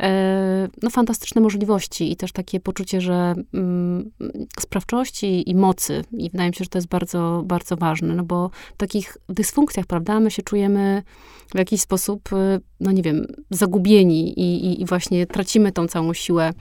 [0.00, 4.10] e, no, fantastyczne możliwości i też takie poczucie, że mm,
[4.60, 8.50] sprawczości i mocy i wydaje mi się, że to jest bardzo, bardzo ważne, no bo
[8.74, 11.02] w takich dysfunkcjach, prawda, my się czujemy
[11.54, 16.12] w jakiś sposób, y, no nie wiem, zagubieni i, i, i właśnie tracimy tą całą
[16.12, 16.52] siłę,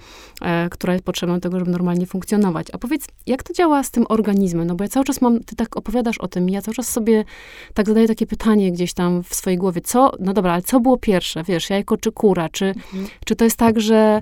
[0.42, 2.68] e, która jest potrzebna do tego, żeby normalnie funkcjonować.
[2.74, 4.68] A powiedz, jak to działa z tym organizmem?
[4.68, 7.26] No bo ja cały czas mam, ty tak opowiadasz o tym, ja cały czas sobie
[7.74, 10.98] tak zadaję takie pytanie gdzieś tam w swojej głowie, co, no dobra, ale co było
[10.98, 12.50] pierwsze, wiesz, jajko czy kura?
[12.50, 13.08] Czy, mhm.
[13.26, 14.22] czy to jest tak, że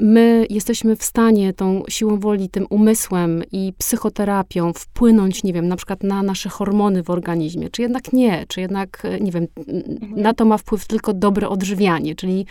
[0.00, 5.76] my jesteśmy w stanie tą siłą woli, tym umysłem i psychoterapią wpłynąć, nie wiem, na
[5.76, 10.22] przykład na nasze hormony w organizmie, czy jednak nie, czy jednak, e, nie wiem, mhm.
[10.22, 12.46] na to ma wpływ tylko dobre odżywianie, czyli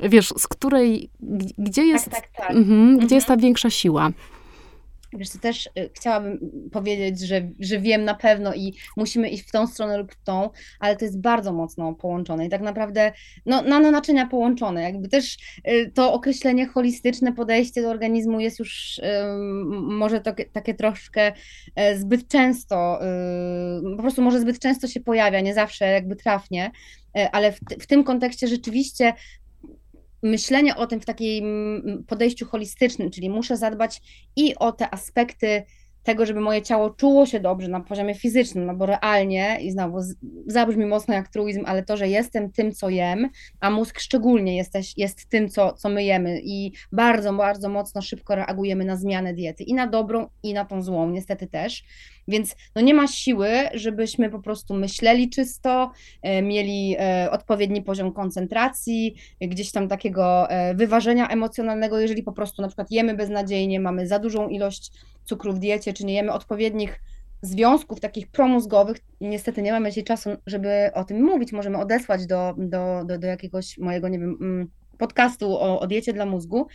[0.00, 1.10] wiesz, z której,
[1.58, 2.56] gdzie jest, tak, tak, tak.
[2.56, 3.42] Mhm, gdzie jest ta mhm.
[3.42, 4.10] większa siła?
[5.12, 6.38] Wiesz, to też y, chciałabym
[6.72, 10.50] powiedzieć, że, że wiem na pewno i musimy iść w tą stronę lub w tą,
[10.80, 13.12] ale to jest bardzo mocno połączone i tak naprawdę
[13.46, 14.82] no, nano naczynia połączone.
[14.82, 15.36] Jakby też
[15.68, 19.00] y, to określenie holistyczne podejście do organizmu jest już
[19.72, 21.32] może to, takie troszkę
[21.74, 23.00] e, zbyt często,
[23.92, 26.70] y, po prostu może zbyt często się pojawia, nie zawsze jakby trafnie,
[27.16, 29.12] e, ale w, w tym kontekście rzeczywiście
[30.22, 34.00] myślenie o tym w takim podejściu holistycznym, czyli muszę zadbać
[34.36, 35.64] i o te aspekty
[36.02, 39.98] tego, żeby moje ciało czuło się dobrze na poziomie fizycznym, no bo realnie, i znowu
[40.46, 43.28] zabrzmi mocno jak truizm, ale to, że jestem tym, co jem,
[43.60, 48.34] a mózg szczególnie jesteś, jest tym, co, co my jemy i bardzo, bardzo mocno szybko
[48.34, 51.84] reagujemy na zmianę diety i na dobrą, i na tą złą, niestety też,
[52.28, 55.92] więc no nie ma siły, żebyśmy po prostu myśleli czysto,
[56.22, 62.62] e, mieli e, odpowiedni poziom koncentracji, gdzieś tam takiego e, wyważenia emocjonalnego, jeżeli po prostu
[62.62, 64.92] na przykład jemy beznadziejnie, mamy za dużą ilość
[65.24, 67.00] cukru w diecie, czy nie jemy odpowiednich
[67.42, 68.96] związków takich promózgowych.
[69.20, 71.52] Niestety nie mamy dzisiaj czasu, żeby o tym mówić.
[71.52, 76.12] Możemy odesłać do, do, do, do jakiegoś mojego, nie wiem, mm, podcastu o, o diecie
[76.12, 76.66] dla mózgu,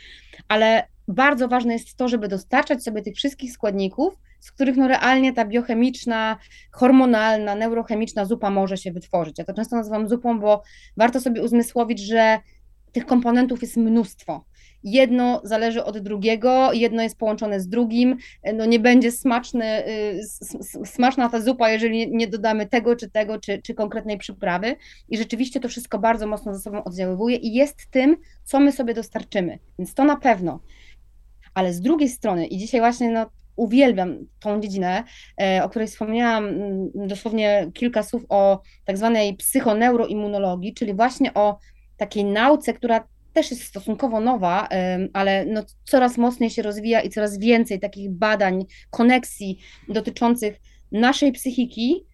[0.47, 5.33] ale bardzo ważne jest to, żeby dostarczać sobie tych wszystkich składników, z których no realnie
[5.33, 6.37] ta biochemiczna,
[6.71, 9.37] hormonalna, neurochemiczna zupa może się wytworzyć.
[9.37, 10.63] Ja to często nazywam zupą, bo
[10.97, 12.39] warto sobie uzmysłowić, że
[12.91, 14.45] tych komponentów jest mnóstwo.
[14.83, 18.17] Jedno zależy od drugiego, jedno jest połączone z drugim.
[18.53, 20.21] No nie będzie smaczny, y,
[20.85, 24.75] smaczna ta zupa, jeżeli nie dodamy tego czy tego, czy, czy konkretnej przyprawy.
[25.09, 28.93] I rzeczywiście to wszystko bardzo mocno ze sobą oddziaływuje i jest tym, co my sobie
[28.93, 29.59] dostarczymy.
[29.79, 30.59] Więc to na pewno.
[31.53, 33.25] Ale z drugiej strony, i dzisiaj właśnie no,
[33.57, 35.03] uwielbiam tą dziedzinę,
[35.41, 41.57] e, o której wspomniałam mm, dosłownie kilka słów o tak zwanej psychoneuroimmunologii, czyli właśnie o
[41.97, 44.67] takiej nauce, która też jest stosunkowo nowa,
[45.13, 50.59] ale no coraz mocniej się rozwija i coraz więcej takich badań, koneksji dotyczących
[50.91, 52.06] naszej psychiki,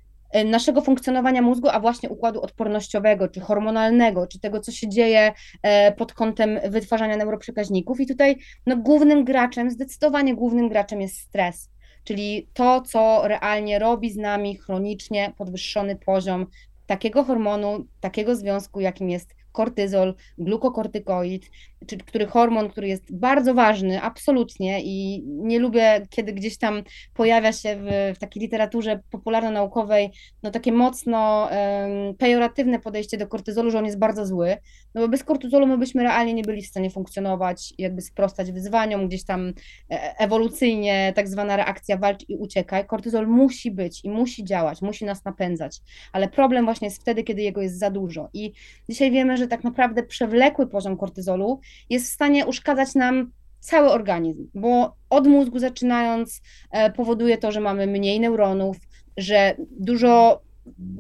[0.46, 5.92] naszego funkcjonowania mózgu, a właśnie układu odpornościowego, czy hormonalnego, czy tego, co się dzieje e,
[5.92, 8.00] pod kątem wytwarzania neuroprzekaźników.
[8.00, 11.70] I tutaj no, głównym graczem, zdecydowanie głównym graczem jest stres,
[12.04, 16.48] czyli to, co realnie robi z nami chronicznie podwyższony poziom
[16.88, 21.46] takiego hormonu, takiego związku, jakim jest kortyzol, glukokortykoid,
[21.88, 27.52] czy który hormon, który jest bardzo ważny, absolutnie i nie lubię, kiedy gdzieś tam pojawia
[27.52, 30.10] się w, w takiej literaturze popularno-naukowej
[30.44, 34.58] no takie mocno um, pejoratywne podejście do kortyzolu, że on jest bardzo zły,
[34.96, 39.08] no bo bez kortyzolu my byśmy realnie nie byli w stanie funkcjonować, jakby sprostać wyzwaniom,
[39.08, 39.54] gdzieś tam
[39.92, 45.06] e, ewolucyjnie tak zwana reakcja walcz i uciekaj, kortyzol musi być i musi działać, musi
[45.06, 45.82] nas napędzać,
[46.12, 48.30] ale problem właśnie jest wtedy, kiedy jego jest za dużo.
[48.34, 48.54] I
[48.90, 51.60] dzisiaj wiemy, że tak naprawdę przewlekły poziom kortyzolu
[51.90, 57.62] jest w stanie uszkadzać nam cały organizm, bo od mózgu zaczynając e, powoduje to, że
[57.62, 58.78] mamy mniej neuronów,
[59.18, 60.42] że dużo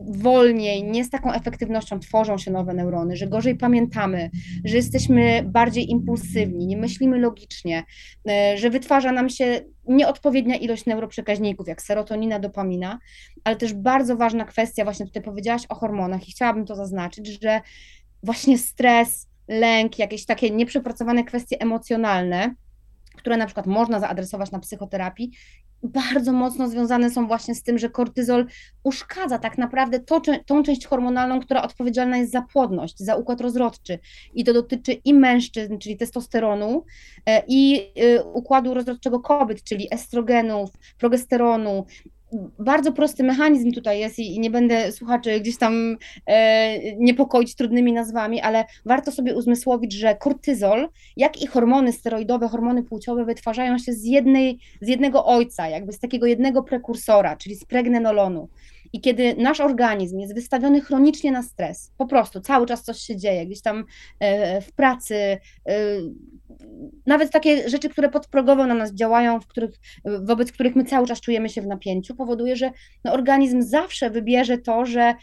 [0.07, 4.29] wolniej, nie z taką efektywnością tworzą się nowe neurony, że gorzej pamiętamy,
[4.65, 7.83] że jesteśmy bardziej impulsywni, nie myślimy logicznie,
[8.29, 12.99] e, że wytwarza nam się nieodpowiednia ilość neuroprzekaźników, jak serotonina, dopamina,
[13.43, 17.61] ale też bardzo ważna kwestia, właśnie tutaj powiedziałaś o hormonach i chciałabym to zaznaczyć, że
[18.23, 22.55] właśnie stres, lęk, jakieś takie nieprzepracowane kwestie emocjonalne,
[23.17, 25.31] które na przykład można zaadresować na psychoterapii,
[25.83, 28.45] bardzo mocno związane są właśnie z tym, że kortyzol
[28.83, 33.99] uszkadza tak naprawdę to, tą część hormonalną, która odpowiedzialna jest za płodność, za układ rozrodczy.
[34.33, 36.85] I to dotyczy i mężczyzn, czyli testosteronu,
[37.25, 41.85] e, i e, układu rozrodczego kobiet, czyli estrogenów, progesteronu,
[42.59, 48.41] bardzo prosty mechanizm tutaj jest i, nie będę słuchaczy gdzieś tam e, niepokoić trudnymi nazwami,
[48.41, 54.05] ale warto sobie uzmysłowić, że kortyzol, jak i hormony steroidowe, hormony płciowe wytwarzają się z,
[54.05, 58.49] jednej, z jednego ojca, jakby z takiego jednego prekursora, czyli z pregnenolonu.
[58.93, 63.17] I kiedy nasz organizm jest wystawiony chronicznie na stres, po prostu cały czas coś się
[63.17, 63.85] dzieje, gdzieś tam
[64.19, 65.39] e, w pracy, e,
[67.05, 69.71] nawet takie rzeczy, które podprogowo na nas działają, w których,
[70.05, 72.71] wobec których my cały czas czujemy się w napięciu, powoduje, że
[73.03, 75.15] no, organizm zawsze wybierze to, że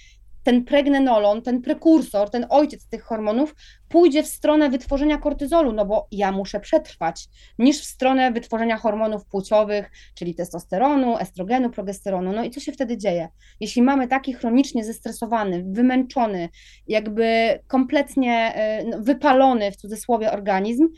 [0.42, 3.54] ten pregnenolon, ten prekursor, ten ojciec tych hormonów
[3.88, 7.28] pójdzie w stronę wytworzenia kortyzolu, no bo ja muszę przetrwać,
[7.58, 12.32] niż w stronę wytworzenia hormonów płciowych, czyli testosteronu, estrogenu, progesteronu.
[12.32, 13.28] No i co się wtedy dzieje?
[13.60, 16.48] Jeśli mamy taki chronicznie zestresowany, wymęczony,
[16.86, 20.88] jakby kompletnie e, no, wypalony w cudzysłowie organizm,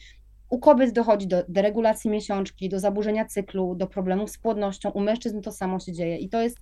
[0.53, 5.40] u kobiet dochodzi do deregulacji miesiączki, do zaburzenia cyklu, do problemów z płodnością, u mężczyzn
[5.40, 6.16] to samo się dzieje.
[6.16, 6.59] I to jest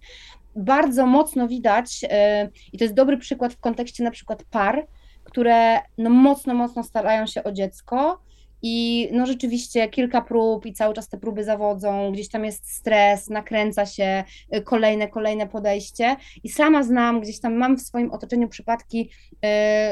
[0.56, 4.86] bardzo mocno widać, e, i to jest dobry przykład w kontekście na przykład par,
[5.24, 8.20] które no mocno, mocno starają się o dziecko
[8.62, 13.30] i no rzeczywiście kilka prób i cały czas te próby zawodzą, gdzieś tam jest stres,
[13.30, 14.24] nakręca się
[14.56, 16.16] y, kolejne, kolejne podejście.
[16.44, 19.38] I sama znam, gdzieś tam mam w swoim otoczeniu przypadki y,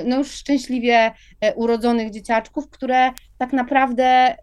[0.05, 4.37] no już szczęśliwie y, urodzonych dzieciaczków, które tak naprawdę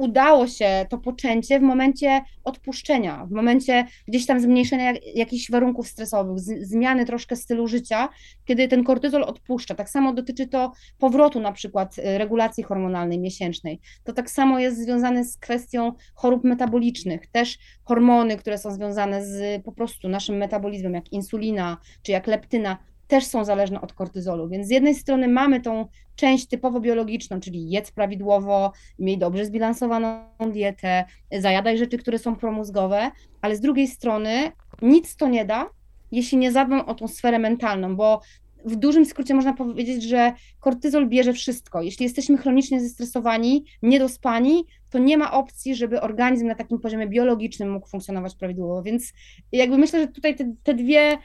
[0.00, 6.38] udało się to poczęcie w momencie odpuszczenia, w momencie gdzieś tam zmniejszenia jakichś warunków stresowych,
[6.38, 8.08] zmiany troszkę stylu życia,
[8.44, 9.74] kiedy ten kortyzol odpuszcza.
[9.74, 13.80] Tak samo dotyczy to powrotu na przykład y, regulacji hormonalnej miesięcznej.
[14.04, 17.26] To tak samo jest związane z kwestią chorób metabolicznych.
[17.26, 22.78] Też hormony, które są związane z po prostu naszym metabolizmem, jak insulina czy jak leptyna,
[23.10, 24.48] też są zależne od kortyzolu.
[24.48, 25.86] Więc z jednej strony mamy tą
[26.16, 33.10] część typowo biologiczną, czyli jedz prawidłowo, miej dobrze zbilansowaną dietę, zajadaj rzeczy, które są promózgowe,
[33.42, 34.52] ale z drugiej strony
[34.82, 35.70] nic to nie da,
[36.12, 38.20] jeśli nie zadbam o tą sferę mentalną, bo
[38.64, 41.82] w dużym skrócie można powiedzieć, że kortyzol bierze wszystko.
[41.82, 47.72] Jeśli jesteśmy chronicznie zestresowani, niedospani, to nie ma opcji, żeby organizm na takim poziomie biologicznym
[47.72, 48.82] mógł funkcjonować prawidłowo.
[48.82, 49.12] Więc
[49.52, 51.18] jakby myślę, że tutaj te, te dwie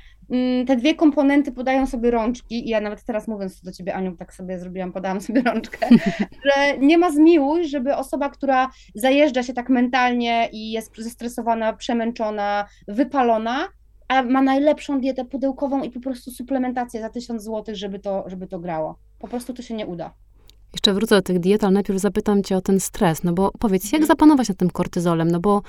[0.68, 4.34] te dwie komponenty podają sobie rączki i ja nawet teraz mówiąc do ciebie Aniu, tak
[4.34, 5.88] sobie zrobiłam, podałam sobie rączkę,
[6.46, 12.66] że nie ma zmiłuj, żeby osoba, która zajeżdża się tak mentalnie i jest zestresowana, przemęczona,
[12.88, 13.68] wypalona,
[14.08, 18.48] a ma najlepszą dietę pudełkową i po prostu suplementację za tysiąc złotych, żeby to, żeby
[18.48, 19.00] to grało.
[19.20, 20.14] Po prostu to się nie uda.
[20.76, 23.84] Jeszcze wrócę do tych diet, ale najpierw zapytam cię o ten stres, no bo powiedz,
[23.84, 24.08] jak mhm.
[24.08, 25.32] zapanować nad tym kortyzolem?
[25.32, 25.62] No bo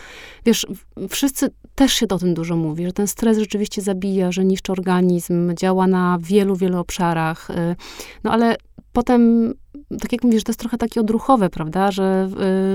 [0.45, 0.67] wiesz,
[1.09, 5.55] wszyscy też się o tym dużo mówi, że ten stres rzeczywiście zabija, że niszczy organizm,
[5.55, 7.51] działa na wielu, wielu obszarach.
[7.51, 7.77] Y,
[8.25, 8.57] no ale
[8.93, 9.55] potem,
[10.01, 12.29] tak jak mówisz, to jest trochę takie odruchowe, prawda, że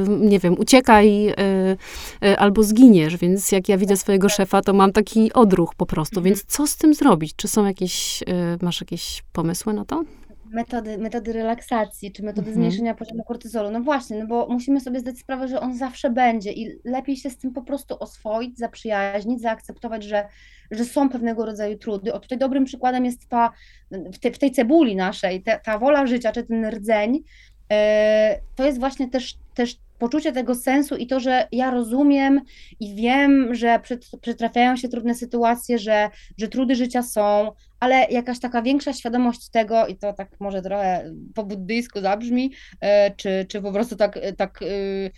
[0.06, 4.92] y, nie wiem, uciekaj y, albo zginiesz, więc jak ja widzę swojego szefa, to mam
[4.92, 6.20] taki odruch po prostu.
[6.20, 6.24] Mhm.
[6.26, 7.36] Więc co z tym zrobić?
[7.36, 8.24] Czy są jakieś,
[8.62, 10.04] masz jakieś pomysły na to?
[10.52, 12.56] Metody, metody relaksacji, czy metody mhm.
[12.56, 13.72] zmniejszenia poziomu kortyzolu.
[13.72, 17.30] No właśnie, no bo musimy sobie zdać sprawę, że on zawsze będzie i lepiej się
[17.30, 20.28] z tym po prostu oswoić, zaprzyjaźnić, zaakceptować, że,
[20.72, 22.14] że są pewnego rodzaju trudy.
[22.14, 23.52] O tutaj dobrym przykładem jest ta,
[23.92, 27.78] w, te, w tej cebuli naszej, te, ta wola życia, czy ten rdzeń, yy,
[28.56, 32.42] to jest właśnie też, też poczucie tego sensu i to, że ja rozumiem
[32.80, 33.80] i wiem, że
[34.22, 39.88] przytrafiają się trudne sytuacje, że, że trudy życia są, ale jakaś taka większa świadomość tego,
[39.88, 44.62] i to tak może trochę po buddyjsku zabrzmi, e, czy, czy po prostu tak, tak
[44.62, 45.12] y,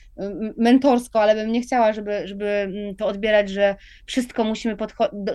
[0.57, 3.75] mentorsko, ale bym nie chciała, żeby, żeby mm, to odbierać, że
[4.05, 4.77] wszystko musimy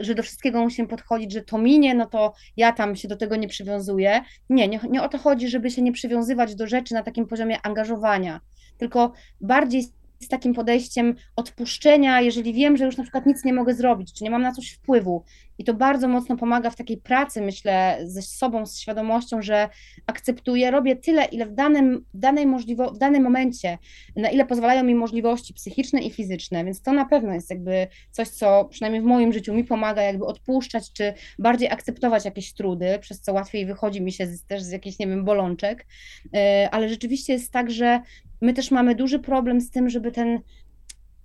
[0.00, 3.36] że do wszystkiego musimy podchodzić, że to minie, no to ja tam się do tego
[3.36, 4.20] nie przywiązuję.
[4.50, 7.56] Nie, nie, nie o to chodzi, żeby się nie przywiązywać do rzeczy na takim poziomie
[7.62, 8.40] angażowania,
[8.78, 9.84] tylko bardziej
[10.20, 14.24] z takim podejściem odpuszczenia, jeżeli wiem, że już na przykład nic nie mogę zrobić, czy
[14.24, 15.24] nie mam na coś wpływu.
[15.58, 19.68] I to bardzo mocno pomaga w takiej pracy, myślę, ze sobą, z świadomością, że
[20.06, 23.78] akceptuję, robię tyle, ile w danym, danej możliwo, w danym momencie,
[24.16, 28.28] na ile pozwalają mi możliwości psychiczne i fizyczne, więc to na pewno jest jakby coś,
[28.28, 33.20] co przynajmniej w moim życiu mi pomaga jakby odpuszczać, czy bardziej akceptować jakieś trudy, przez
[33.20, 35.86] co łatwiej wychodzi mi się z, też z jakichś, nie wiem, bolączek,
[36.34, 38.00] e, ale rzeczywiście jest tak, że
[38.40, 40.40] my też mamy duży problem z tym, żeby ten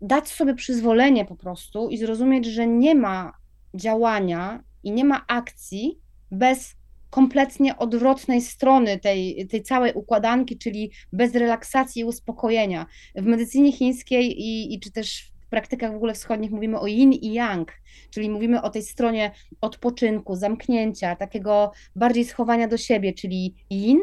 [0.01, 3.33] dać sobie przyzwolenie po prostu i zrozumieć, że nie ma
[3.73, 5.99] działania i nie ma akcji
[6.31, 6.75] bez
[7.09, 12.85] kompletnie odwrotnej strony tej, tej całej układanki, czyli bez relaksacji i uspokojenia.
[13.15, 17.13] W medycynie chińskiej i, i czy też w praktykach w ogóle wschodnich mówimy o yin
[17.13, 17.71] i yang,
[18.09, 23.99] czyli mówimy o tej stronie odpoczynku, zamknięcia, takiego bardziej schowania do siebie, czyli yin,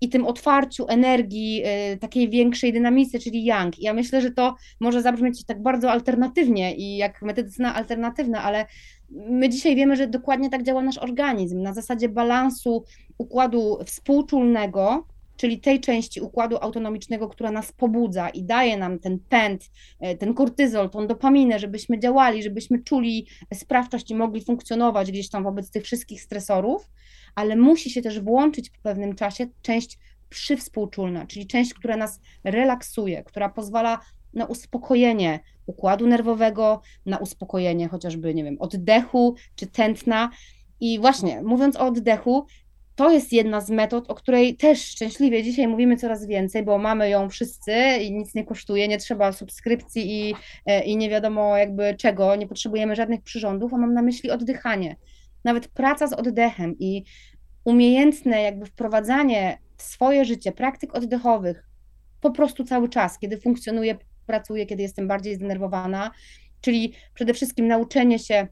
[0.00, 3.78] i tym otwarciu energii, y, takiej większej dynamice, czyli yang.
[3.78, 8.66] Ja myślę, że to może zabrzmieć tak bardzo alternatywnie i jak medycyna alternatywna, ale
[9.10, 12.84] my dzisiaj wiemy, że dokładnie tak działa nasz organizm, na zasadzie balansu
[13.18, 15.06] układu współczulnego,
[15.36, 20.34] czyli tej części układu autonomicznego, która nas pobudza i daje nam ten pęd, y, ten
[20.34, 25.84] kortyzol, tą dopaminę, żebyśmy działali, żebyśmy czuli sprawczość i mogli funkcjonować gdzieś tam wobec tych
[25.84, 26.88] wszystkich stresorów
[27.36, 33.24] ale musi się też włączyć po pewnym czasie część przywspółczulna, czyli część, która nas relaksuje,
[33.24, 34.00] która pozwala
[34.34, 40.30] na uspokojenie układu nerwowego, na uspokojenie chociażby, nie wiem, oddechu czy tętna.
[40.80, 42.46] I właśnie, mówiąc o oddechu,
[42.96, 47.10] to jest jedna z metod, o której też szczęśliwie dzisiaj mówimy coraz więcej, bo mamy
[47.10, 47.72] ją wszyscy
[48.02, 50.34] i nic nie kosztuje, nie trzeba subskrypcji i,
[50.66, 54.96] e, i nie wiadomo jakby czego, nie potrzebujemy żadnych przyrządów, a mam na myśli oddychanie.
[55.44, 57.04] Nawet praca z oddechem i
[57.64, 61.66] umiejętne jakby wprowadzanie w swoje życie praktyk oddechowych
[62.20, 66.10] po prostu cały czas, kiedy funkcjonuję, pracuję, kiedy jestem bardziej zdenerwowana,
[66.60, 68.46] czyli przede wszystkim nauczenie się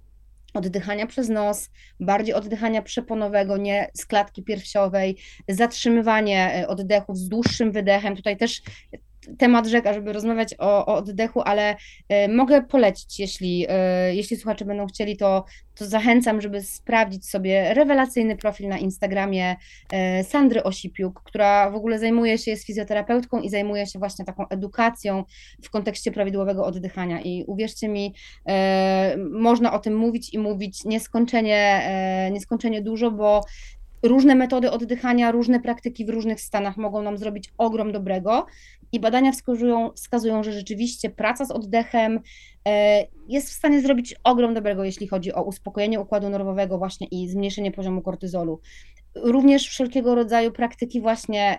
[0.55, 5.16] oddychania przez nos, bardziej oddychania przeponowego, nie z klatki piersiowej,
[5.48, 8.16] zatrzymywanie e, oddechów z dłuższym wydechem.
[8.16, 8.62] Tutaj też
[9.39, 13.66] temat rzeka, żeby rozmawiać o, o oddechu, ale y, mogę polecić, jeśli,
[14.11, 15.45] y, jeśli słuchacze będą chcieli, to,
[15.75, 19.57] to zachęcam, żeby sprawdzić sobie rewelacyjny profil na Instagramie
[20.20, 24.49] y, Sandry Osipiuk, która w ogóle zajmuje się, jest fizjoterapeutką i zajmuje się właśnie taką
[24.49, 25.25] edukacją
[25.62, 27.20] w kontekście prawidłowego oddychania.
[27.20, 28.14] I uwierzcie mi,
[29.31, 31.91] można o tym mówić i mówić nieskończenie,
[32.33, 33.41] nieskończenie dużo, bo
[34.05, 38.46] różne metody oddychania, różne praktyki w różnych stanach mogą nam zrobić ogrom dobrego.
[38.92, 42.20] I badania wskazują, wskazują, że rzeczywiście praca z oddechem
[42.68, 47.28] e, jest w stanie zrobić ogrom dobrego, jeśli chodzi o uspokojenie układu nerwowego właśnie i
[47.28, 48.61] zmniejszenie poziomu kortyzolu.
[49.14, 51.59] Również wszelkiego rodzaju praktyki właśnie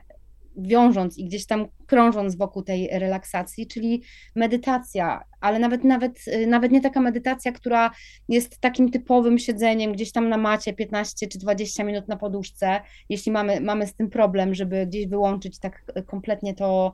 [0.58, 4.04] wiążąc i gdzieś tam krążąc wokół tej relaksacji, czyli
[4.36, 7.92] medytacja, ale nawet, nawet, nawet nie taka medytacja, która
[8.30, 13.32] jest takim typowym siedzeniem gdzieś tam na macie 15 czy 20 minut na poduszce, jeśli
[13.32, 16.94] mamy, mamy z tym problem, żeby gdzieś wyłączyć tak kompletnie to,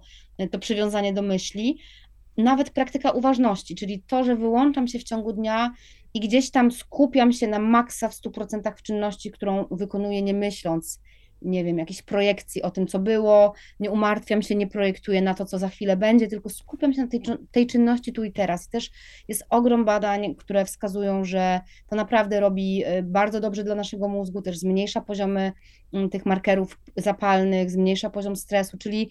[0.52, 1.80] to przywiązanie do myśli.
[2.38, 5.74] Nawet praktyka uważności, czyli to, że wyłączam się w ciągu dnia
[6.14, 11.00] i gdzieś tam skupiam się na maksa w 100% w czynności, którą wykonuję nie myśląc
[11.42, 15.46] nie wiem, jakiejś projekcji o tym, co było, nie umartwiam się, nie projektuję na to,
[15.46, 17.22] co za chwilę będzie, tylko skupiam się na tej,
[17.52, 18.68] tej czynności tu i teraz.
[18.68, 18.92] I też
[19.28, 24.42] jest ogrom badań, które wskazują, że to naprawdę robi y, bardzo dobrze dla naszego mózgu,
[24.42, 25.52] też zmniejsza poziomy
[25.94, 29.10] mm, tych markerów zapalnych, zmniejsza poziom stresu, czyli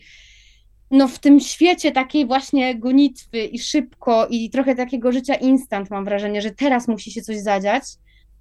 [0.91, 6.05] no w tym świecie takiej właśnie gonitwy i szybko i trochę takiego życia instant mam
[6.05, 7.83] wrażenie, że teraz musi się coś zadziać,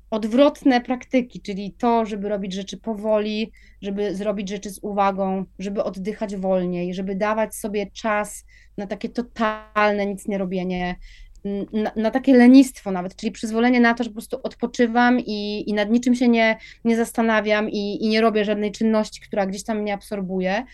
[0.09, 3.51] odwrotne praktyki, czyli to, żeby robić rzeczy powoli,
[3.81, 8.45] żeby zrobić rzeczy z uwagą, żeby oddychać wolniej, żeby dawać sobie czas
[8.77, 10.95] na takie totalne nic nie robienie,
[11.73, 15.73] na, na, takie lenistwo nawet, czyli przyzwolenie na to, że po prostu odpoczywam i, i
[15.73, 19.79] nad niczym się nie, nie zastanawiam i, i nie robię żadnej czynności, która gdzieś tam
[19.79, 20.65] mnie absorbuje,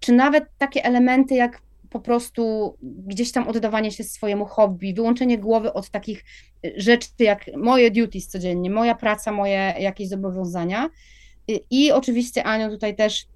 [0.00, 1.62] czy nawet takie elementy jak
[1.94, 6.24] po prostu gdzieś tam oddawanie się swojemu hobby, wyłączenie głowy od takich
[6.66, 10.90] y, rzeczy jak moje duties codziennie, moja praca, moje jakieś zobowiązania.
[11.48, 13.26] I, i oczywiście, Aniu, tutaj też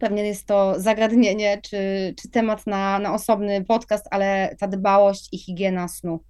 [0.00, 5.38] pewnie jest to zagadnienie czy, czy temat na, na osobny podcast, ale ta dbałość i
[5.38, 6.20] higiena snu.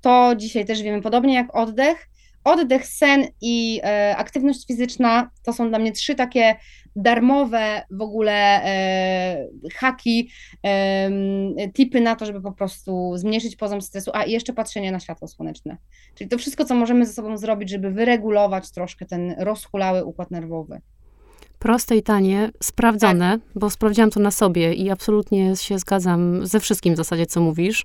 [0.00, 2.08] To dzisiaj też wiemy, podobnie jak oddech,
[2.44, 6.56] oddech, sen i e, aktywność fizyczna to są dla mnie trzy takie
[6.96, 10.30] darmowe w ogóle e, haki,
[10.66, 11.10] e,
[11.72, 15.28] tipy na to, żeby po prostu zmniejszyć poziom stresu, a i jeszcze patrzenie na światło
[15.28, 15.76] słoneczne.
[16.14, 20.80] Czyli to wszystko, co możemy ze sobą zrobić, żeby wyregulować troszkę ten rozhulały układ nerwowy.
[21.64, 23.40] Proste i tanie, sprawdzone, tak.
[23.54, 27.84] bo sprawdziłam to na sobie i absolutnie się zgadzam ze wszystkim w zasadzie, co mówisz.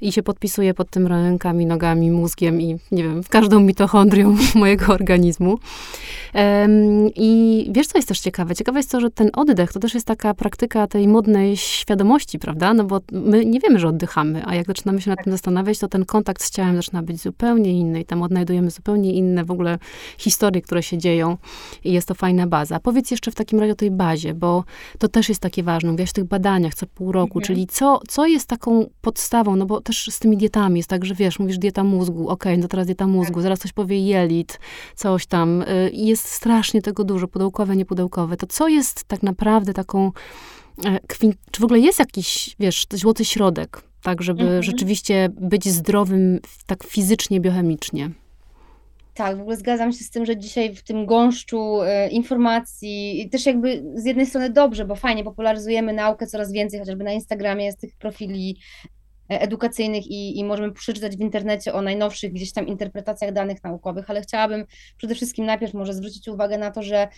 [0.00, 4.92] I się podpisuję pod tym rękami, nogami, mózgiem i nie wiem, w każdą mitochondrią mojego
[4.92, 5.58] organizmu.
[6.34, 8.54] Um, I wiesz, co jest też ciekawe?
[8.54, 12.74] Ciekawe jest to, że ten oddech to też jest taka praktyka tej modnej świadomości, prawda?
[12.74, 15.88] No bo my nie wiemy, że oddychamy, a jak zaczynamy się nad tym zastanawiać, to
[15.88, 19.78] ten kontakt z ciałem zaczyna być zupełnie inny i tam odnajdujemy zupełnie inne w ogóle
[20.18, 21.36] historie, które się dzieją
[21.84, 22.80] i jest to fajna baza.
[22.80, 24.64] Powiedz jeszcze w takim razie o tej bazie, bo
[24.98, 25.90] to też jest takie ważne.
[25.90, 27.46] Mówiłaś w tych badaniach co pół roku, mhm.
[27.46, 31.14] czyli co, co jest taką podstawą, no bo też z tymi dietami jest tak, że
[31.14, 34.60] wiesz, mówisz dieta mózgu, okej, okay, no teraz dieta mózgu, zaraz ktoś powie jelit,
[34.96, 35.62] coś tam.
[35.62, 38.36] Y, jest strasznie tego dużo, pudełkowe, niepudełkowe.
[38.36, 40.12] To co jest tak naprawdę taką,
[40.84, 41.00] e,
[41.50, 44.62] czy w ogóle jest jakiś, wiesz, złoty środek, tak, żeby mhm.
[44.62, 48.10] rzeczywiście być zdrowym tak fizycznie, biochemicznie?
[49.14, 53.46] Tak, w ogóle zgadzam się z tym, że dzisiaj w tym gąszczu e, informacji też
[53.46, 57.80] jakby z jednej strony dobrze, bo fajnie popularyzujemy naukę coraz więcej, chociażby na Instagramie jest
[57.80, 58.58] tych profili
[59.30, 64.10] e, edukacyjnych i, i możemy przeczytać w internecie o najnowszych gdzieś tam interpretacjach danych naukowych,
[64.10, 64.64] ale chciałabym
[64.96, 67.08] przede wszystkim najpierw może zwrócić uwagę na to, że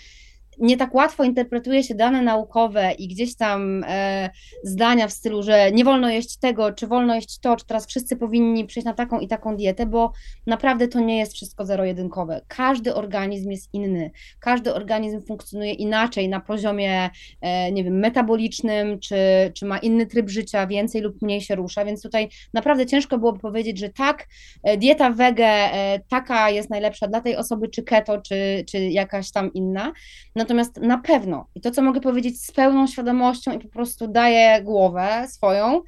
[0.59, 4.31] nie tak łatwo interpretuje się dane naukowe i gdzieś tam e,
[4.63, 8.17] zdania w stylu, że nie wolno jeść tego, czy wolno jeść to, czy teraz wszyscy
[8.17, 10.13] powinni przejść na taką i taką dietę, bo
[10.47, 12.41] naprawdę to nie jest wszystko zero-jedynkowe.
[12.49, 19.17] Każdy organizm jest inny, każdy organizm funkcjonuje inaczej na poziomie, e, nie wiem, metabolicznym, czy,
[19.55, 23.39] czy ma inny tryb życia, więcej lub mniej się rusza, więc tutaj naprawdę ciężko byłoby
[23.39, 24.27] powiedzieć, że tak,
[24.63, 29.33] e, dieta wege e, taka jest najlepsza dla tej osoby, czy keto, czy, czy jakaś
[29.33, 29.93] tam inna.
[30.37, 34.09] No Natomiast na pewno, i to co mogę powiedzieć z pełną świadomością i po prostu
[34.09, 35.83] daję głowę swoją,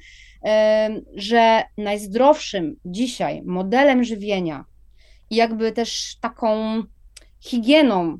[1.15, 4.65] że najzdrowszym dzisiaj modelem żywienia
[5.29, 6.83] i jakby też taką
[7.39, 8.17] higieną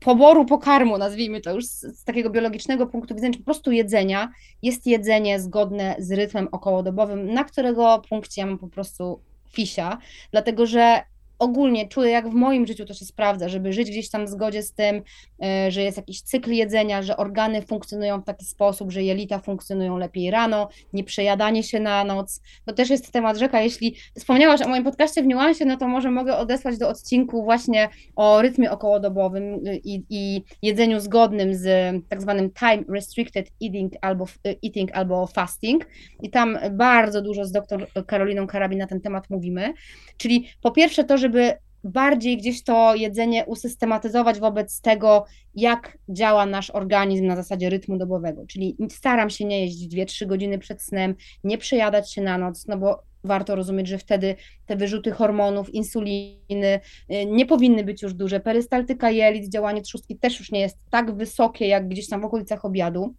[0.00, 4.86] poboru pokarmu, nazwijmy to już z, takiego biologicznego punktu widzenia, czy po prostu jedzenia, jest
[4.86, 9.20] jedzenie zgodne z rytmem okołodobowym, na którego punkcie ja mam po prostu
[9.52, 9.98] fisia,
[10.30, 11.02] dlatego że
[11.40, 14.62] ogólnie czuję, jak w moim życiu to się sprawdza, żeby żyć gdzieś tam w zgodzie
[14.62, 15.02] z tym,
[15.42, 19.98] e, że jest jakiś cykl jedzenia, że organy funkcjonują w taki sposób, że jelita funkcjonują
[19.98, 22.42] lepiej rano, nie przejadanie się na noc.
[22.66, 23.60] To też jest temat rzeka.
[23.60, 27.88] Jeśli wspomniałaś o moim podcaście w niuansie, no to może mogę odesłać do odcinku właśnie
[28.16, 34.24] o rytmie okołodobowym y, i, i jedzeniu zgodnym z tak zwanym time restricted eating albo,
[34.46, 35.86] y, eating albo fasting.
[36.22, 39.74] I tam bardzo dużo z dr Karoliną Karabin na ten temat mówimy.
[40.16, 41.52] Czyli po pierwsze to, żeby
[41.84, 45.24] bardziej gdzieś to jedzenie usystematyzować wobec tego,
[45.54, 48.46] jak działa nasz organizm na zasadzie rytmu dobowego.
[48.46, 51.14] Czyli staram się nie jeść 2-3 godziny przed snem,
[51.44, 56.80] nie przejadać się na noc, no bo warto rozumieć, że wtedy te wyrzuty hormonów, insuliny
[57.10, 58.40] y, nie powinny być już duże.
[58.40, 62.64] Perystaltyka jelit, działanie trzustki też już nie jest tak wysokie, jak gdzieś tam w okolicach
[62.64, 63.14] obiadu.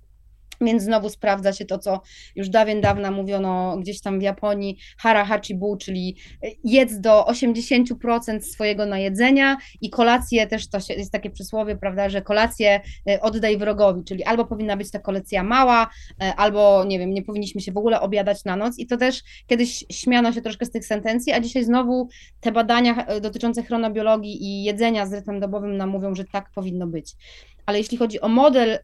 [0.62, 2.02] Więc znowu sprawdza się to, co
[2.36, 6.16] już dawien dawna mówiono gdzieś tam w Japonii, hara hachibu, czyli
[6.64, 12.82] jedz do 80% swojego najedzenia i kolację też to jest takie przysłowie, prawda, że kolację
[13.10, 15.90] e, oddaj wrogowi, czyli albo powinna być ta kolacja mała,
[16.22, 19.24] e, albo nie wiem, nie powinniśmy się w ogóle obiadać na noc i to też
[19.48, 22.10] kiedyś śmiano się troszkę z tych sentencji, a dzisiaj znowu
[22.40, 26.88] te badania e, dotyczące chronobiologii i jedzenia z rytmem dobowym nam mówią, że tak powinno
[26.88, 27.16] być.
[27.66, 28.80] Ale jeśli chodzi o model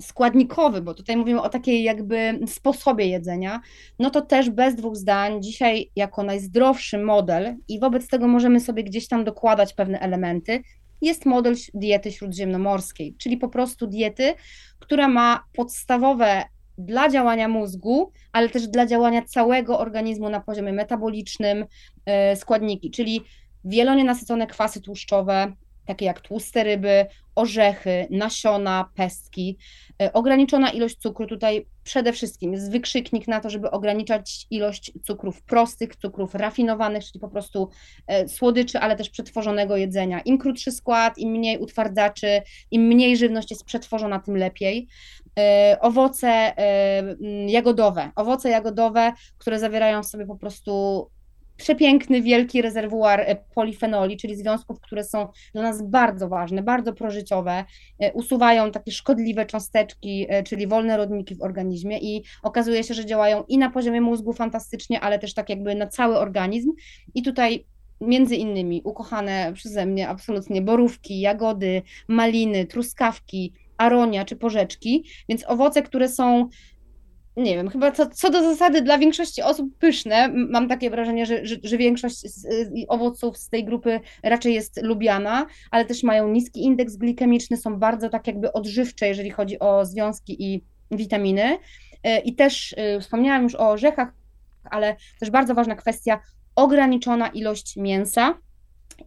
[0.00, 3.60] składnikowy, bo tutaj mówimy o takiej jakby sposobie jedzenia,
[3.98, 8.84] no to też bez dwóch zdań dzisiaj jako najzdrowszy model i wobec tego możemy sobie
[8.84, 10.62] gdzieś tam dokładać pewne elementy,
[11.02, 14.34] jest model diety śródziemnomorskiej, czyli po prostu diety,
[14.78, 16.44] która ma podstawowe
[16.78, 21.66] dla działania mózgu, ale też dla działania całego organizmu na poziomie metabolicznym
[22.06, 23.20] e, składniki, czyli
[23.64, 25.52] wielonienasycone kwasy tłuszczowe,
[25.86, 29.58] takie jak tłuste ryby, orzechy, nasiona, pestki.
[30.02, 35.42] E, ograniczona ilość cukru tutaj przede wszystkim jest wykrzyknik na to, żeby ograniczać ilość cukrów
[35.42, 37.68] prostych, cukrów rafinowanych, czyli po prostu
[38.06, 40.20] e, słodyczy, ale też przetworzonego jedzenia.
[40.20, 44.88] Im krótszy skład, im mniej utwardzaczy, im mniej żywność jest przetworzona, tym lepiej.
[45.38, 46.52] E, owoce
[47.46, 51.06] jagodowe, owoce jagodowe, które zawierają w sobie po prostu
[51.56, 57.64] przepiękny, wielki rezerwuar e, polifenoli, czyli związków, które są dla nas bardzo ważne, bardzo prożyciowe,
[57.98, 63.06] e, usuwają takie szkodliwe cząsteczki, e, czyli wolne rodniki w organizmie i okazuje się, że
[63.06, 66.72] działają i na poziomie mózgu fantastycznie, ale też tak jakby na cały organizm.
[67.14, 67.66] I tutaj
[68.00, 75.82] między innymi ukochane przeze mnie absolutnie borówki, jagody, maliny, truskawki, aronia czy porzeczki, więc owoce,
[75.82, 76.48] które są
[77.36, 80.28] nie wiem, chyba co, co do zasady dla większości osób pyszne.
[80.28, 82.46] Mam takie wrażenie, że, że, że większość z,
[82.88, 88.08] owoców z tej grupy raczej jest lubiana, ale też mają niski indeks glikemiczny, są bardzo
[88.08, 91.58] tak jakby odżywcze, jeżeli chodzi o związki i witaminy.
[92.02, 94.12] E, I też e, wspomniałam już o orzechach,
[94.64, 96.20] ale też bardzo ważna kwestia
[96.56, 98.34] ograniczona ilość mięsa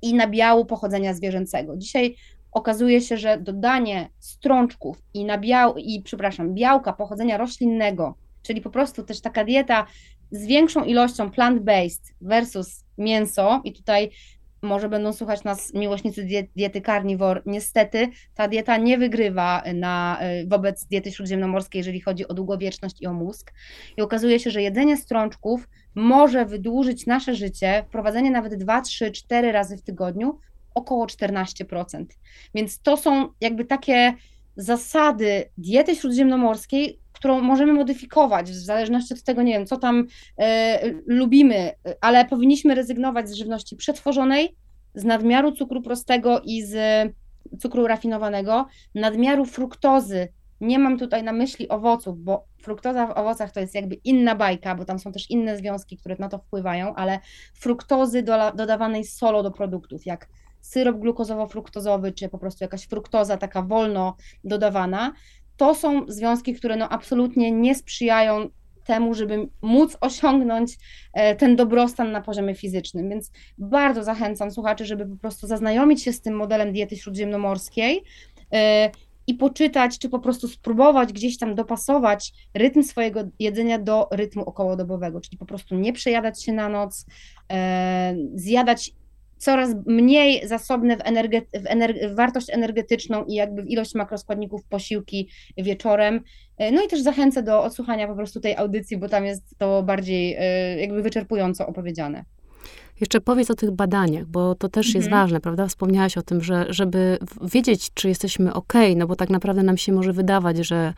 [0.01, 1.77] i nabiału pochodzenia zwierzęcego.
[1.77, 2.15] Dzisiaj
[2.57, 9.03] okazuje się, że dodanie strączków i, nabiał, i przepraszam, białka pochodzenia roślinnego, czyli po prostu
[9.03, 9.85] też taka dieta
[10.31, 14.11] z większą ilością plant-based versus mięso, i tutaj
[14.61, 17.41] może będą słuchać nas miłośnicy diety carnivore.
[17.45, 23.07] Niestety ta dieta nie wygrywa na, y, wobec diety śródziemnomorskiej, jeżeli chodzi o długowieczność i
[23.07, 23.53] o mózg.
[23.97, 29.51] I okazuje się, że jedzenie strączków może wydłużyć nasze życie, wprowadzenie nawet 2, 3, 4
[29.51, 30.39] razy w tygodniu
[30.77, 32.05] około 14%.
[32.55, 34.13] Więc to są jakby takie
[34.55, 40.07] zasady diety śródziemnomorskiej, którą możemy modyfikować w zależności od tego, nie wiem, co tam
[40.37, 41.71] e, lubimy,
[42.01, 44.55] ale powinniśmy rezygnować z żywności przetworzonej,
[44.95, 46.75] z nadmiaru cukru prostego i z
[47.59, 48.65] cukru rafinowanego,
[48.95, 50.27] nadmiaru fruktozy.
[50.61, 54.75] Nie mam tutaj na myśli owoców, bo fruktoza w owocach to jest jakby inna bajka,
[54.75, 57.19] bo tam są też inne związki, które na to wpływają, ale
[57.53, 60.27] fruktozy do, dodawanej solo do produktów, jak
[60.67, 65.13] syrop glukozowo-fruktozowy, czy po prostu jakaś fruktoza taka wolno dodawana,
[65.57, 68.49] to są związki, które no absolutnie nie sprzyjają
[68.87, 70.77] temu, żeby móc osiągnąć
[71.13, 73.09] e, ten dobrostan na poziomie fizycznym.
[73.09, 78.03] Więc bardzo zachęcam słuchaczy, żeby po prostu zaznajomić się z tym modelem diety śródziemnomorskiej
[78.53, 78.91] e,
[79.27, 85.21] i poczytać, czy po prostu spróbować gdzieś tam dopasować rytm swojego jedzenia do rytmu okołodobowego,
[85.21, 87.05] czyli po prostu nie przejadać się na noc,
[87.51, 88.91] e, zjadać
[89.37, 94.63] coraz mniej zasobne w, energe, w, ener, w wartość energetyczną i jakby w ilość makroskładników
[94.63, 96.21] posiłki wieczorem.
[96.57, 99.83] E, no i też zachęcę do odsłuchania po prostu tej audycji, bo tam jest to
[99.83, 102.25] bardziej e, jakby wyczerpująco opowiedziane.
[103.01, 105.01] Jeszcze powiedz o tych badaniach, bo to też mhm.
[105.01, 105.67] jest ważne, prawda?
[105.67, 109.91] Wspomniałaś o tym, że żeby wiedzieć, czy jesteśmy ok, no bo tak naprawdę nam się
[109.91, 110.93] może wydawać, że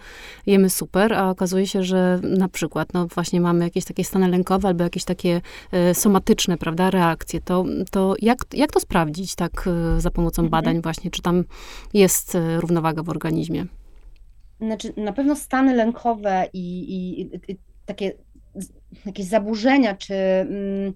[0.46, 4.68] jemy super, a okazuje się, że na przykład, no właśnie mamy jakieś takie stany lękowe
[4.68, 5.42] albo jakieś takie
[5.72, 7.42] e, somatyczne, prawda, reakcje.
[7.42, 10.52] To, to jak, jak to sprawdzić tak e, za pomocą mhm.
[10.52, 11.44] badań właśnie, czy tam
[11.94, 13.66] jest e, równowaga w organizmie?
[14.62, 17.22] Znaczy, na pewno stany lękowe i, i,
[17.52, 18.12] i takie
[19.06, 20.14] jakieś zaburzenia, czy...
[20.14, 20.94] Mm,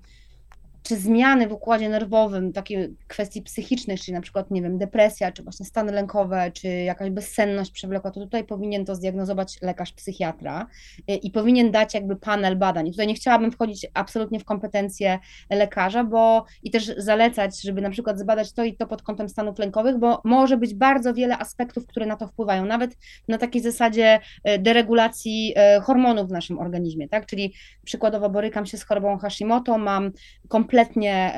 [0.83, 5.43] czy zmiany w układzie nerwowym, takie kwestii psychicznych, czyli na przykład, nie wiem, depresja, czy
[5.43, 10.67] właśnie stany lękowe, czy jakaś bezsenność przewlekła, to tutaj powinien to zdiagnozować lekarz psychiatra
[10.97, 12.87] y, i powinien dać jakby panel badań.
[12.87, 15.19] I tutaj nie chciałabym wchodzić absolutnie w kompetencje
[15.49, 19.59] lekarza, bo i też zalecać, żeby na przykład zbadać to i to pod kątem stanów
[19.59, 24.19] lękowych, bo może być bardzo wiele aspektów, które na to wpływają, nawet na takiej zasadzie
[24.49, 27.25] y, deregulacji y, hormonów w naszym organizmie, tak?
[27.25, 27.53] Czyli
[27.85, 30.11] przykładowo borykam się z chorobą Hashimoto, mam
[30.47, 31.33] kompletnie kompletnie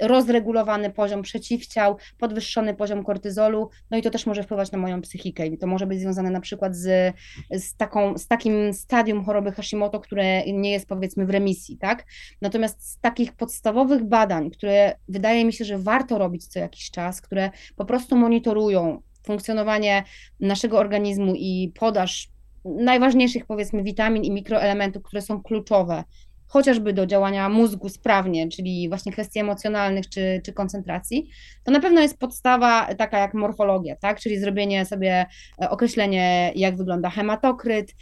[0.00, 5.46] rozregulowany poziom przeciwciał, podwyższony poziom kortyzolu, no i to też może wpływać na moją psychikę
[5.46, 7.14] i to może być związane na przykład z,
[7.50, 12.04] z, taką, z takim stadium choroby Hashimoto, które nie jest powiedzmy w remisji, tak?
[12.40, 17.20] Natomiast z takich podstawowych badań, które wydaje mi się, że warto robić co jakiś czas,
[17.20, 20.04] które po prostu monitorują funkcjonowanie
[20.40, 22.28] naszego organizmu i podaż
[22.64, 26.04] najważniejszych powiedzmy witamin i mikroelementów, które są kluczowe
[26.52, 31.30] chociażby do działania mózgu sprawnie, czyli właśnie kwestii emocjonalnych czy, czy koncentracji,
[31.64, 34.20] to na pewno jest podstawa taka jak morfologia, tak?
[34.20, 35.26] czyli zrobienie sobie
[35.62, 37.94] e, określenie, jak wygląda hematokryt,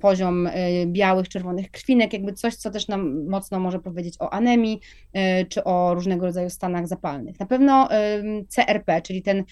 [0.00, 0.52] poziom e,
[0.86, 4.80] białych, czerwonych krwinek, jakby coś, co też nam mocno może powiedzieć o anemii
[5.12, 7.40] e, czy o różnego rodzaju stanach zapalnych.
[7.40, 7.88] Na pewno
[8.48, 9.44] CRP, czyli ten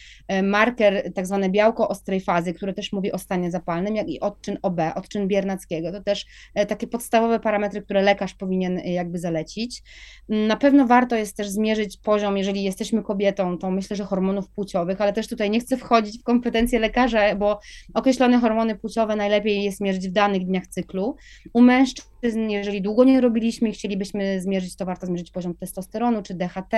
[0.42, 4.58] marker, tak zwane białko ostrej fazy, które też mówi o stanie zapalnym, jak i odczyn
[4.62, 6.26] OB, odczyn biernackiego, to też
[6.68, 9.82] takie podstawowe parametry, które lekarz powinien y, jakby zalecić.
[10.28, 15.00] Na pewno warto jest też zmierzyć poziom, jeżeli jesteśmy kobietą, to myślę, że hormonów płciowych,
[15.00, 17.60] ale też tutaj nie chcę wchodzić w kompetencje lekarza, bo
[17.94, 21.16] określone hormony płciowe najlepiej jest mierzyć w danych dniach cyklu.
[21.52, 26.34] U mężczyzn, jeżeli długo nie robiliśmy i chcielibyśmy zmierzyć, to warto zmierzyć poziom testosteronu czy
[26.34, 26.74] DHT.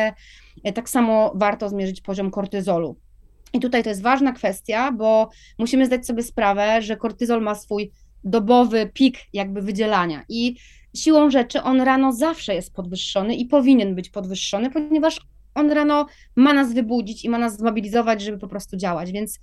[0.64, 2.96] E, tak samo warto zmierzyć poziom kortyzolu.
[3.52, 7.92] I tutaj to jest ważna kwestia, bo musimy zdać sobie sprawę, że kortyzol ma swój
[8.24, 10.56] dobowy pik jakby wydzielania i
[10.96, 15.20] siłą rzeczy on rano zawsze jest podwyższony i powinien być podwyższony, ponieważ
[15.54, 19.12] on rano ma nas wybudzić i ma nas zmobilizować, żeby po prostu działać.
[19.12, 19.40] Więc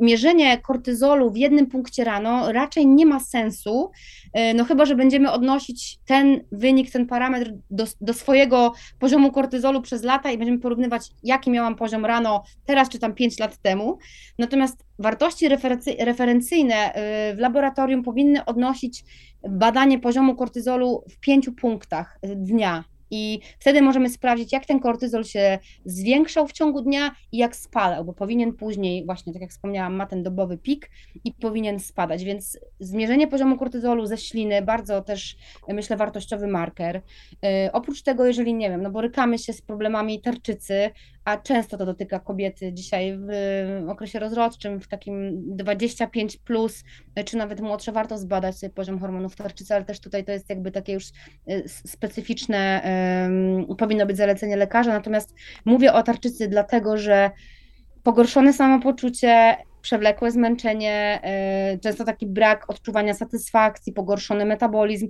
[0.00, 3.90] mierzenie kortyzolu w jednym punkcie rano raczej nie ma sensu,
[4.32, 9.82] e, no chyba, że będziemy odnosić ten wynik, ten parametr do, do swojego poziomu kortyzolu
[9.82, 13.98] przez lata i będziemy porównywać, jaki miałam poziom rano teraz czy tam 5 lat temu.
[14.38, 15.48] Natomiast wartości
[15.98, 19.04] referencyjne e, w laboratorium powinny odnosić
[19.48, 25.58] badanie poziomu kortyzolu w pięciu punktach dnia i wtedy możemy sprawdzić, jak ten kortyzol się
[25.84, 30.06] zwiększał w ciągu dnia i jak spadał, bo powinien później, właśnie tak jak wspomniałam, ma
[30.06, 30.90] ten dobowy pik
[31.24, 32.24] i powinien spadać.
[32.24, 35.36] Więc zmierzenie poziomu kortyzolu ze śliny, bardzo też
[35.68, 37.02] myślę wartościowy marker.
[37.42, 40.90] Yy, oprócz tego, jeżeli nie wiem, no borykamy się z problemami tarczycy,
[41.24, 46.84] a często to dotyka kobiety dzisiaj w okresie rozrodczym, w takim 25 plus,
[47.24, 50.70] czy nawet młodsze, warto zbadać sobie poziom hormonów tarczycy, ale też tutaj to jest jakby
[50.70, 51.04] takie już
[51.50, 52.82] y, specyficzne,
[53.78, 57.30] powinno być zalecenie lekarza, natomiast mówię o tarczycy dlatego, że
[58.02, 61.20] pogorszone samopoczucie, przewlekłe zmęczenie,
[61.74, 65.08] y, często taki brak odczuwania satysfakcji, pogorszony metabolizm,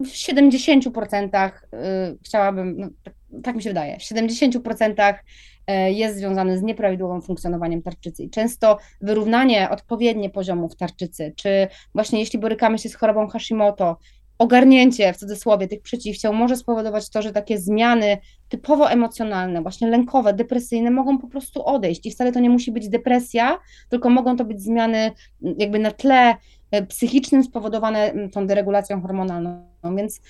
[0.00, 6.58] w 70% y, chciałabym, no, tak, tak, mi się wydaje, w 70% y, jest związany
[6.58, 8.22] z nieprawidłowym funkcjonowaniem tarczycy.
[8.22, 13.98] I często wyrównanie odpowiednie poziomów tarczycy, czy właśnie jeśli borykamy się z chorobą Hashimoto,
[14.40, 18.18] ogarnięcie w cudzysłowie tych przeciwciał może spowodować to, że takie zmiany
[18.48, 22.06] typowo emocjonalne, właśnie lękowe, depresyjne mogą po prostu odejść.
[22.06, 25.12] I wcale to nie musi być depresja, tylko mogą to być zmiany
[25.58, 26.34] jakby na tle
[26.70, 29.66] E, psychicznym spowodowane tą deregulacją hormonalną.
[29.96, 30.20] Więc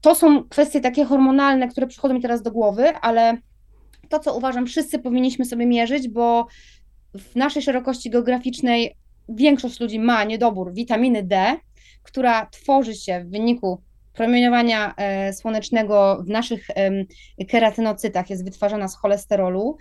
[0.00, 3.38] to są kwestie takie hormonalne, które przychodzą mi teraz do głowy, ale
[4.08, 6.46] to, co uważam, wszyscy powinniśmy sobie mierzyć, bo
[7.18, 8.96] w naszej szerokości geograficznej
[9.28, 11.56] większość ludzi ma niedobór witaminy D,
[12.06, 13.82] która tworzy się w wyniku
[14.12, 16.66] promieniowania e, słonecznego w naszych
[17.50, 19.76] keratynocytach, jest wytwarzana z cholesterolu,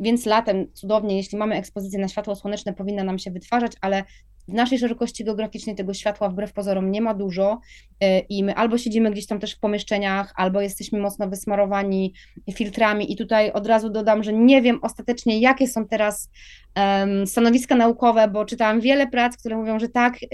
[0.00, 4.04] więc latem cudownie, jeśli mamy ekspozycję na światło słoneczne, powinna nam się wytwarzać, ale
[4.48, 7.60] w naszej szerokości geograficznej tego światła wbrew pozorom nie ma dużo
[8.00, 12.14] e, i my albo siedzimy gdzieś tam też w pomieszczeniach, albo jesteśmy mocno wysmarowani
[12.54, 13.12] filtrami.
[13.12, 16.30] I tutaj od razu dodam, że nie wiem ostatecznie jakie są teraz
[16.76, 20.26] um, stanowiska naukowe, bo czytałam wiele prac, które mówią, że tak, y,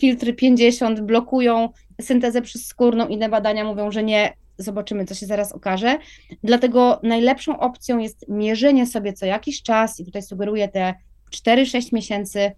[0.00, 1.68] filtry 50 blokują
[2.00, 5.98] syntezę przezskórną, inne badania mówią, że nie, zobaczymy, co się zaraz okaże.
[6.44, 10.94] Dlatego najlepszą opcją jest mierzenie sobie co jakiś czas, i tutaj sugeruję te
[11.32, 12.52] 4-6 miesięcy,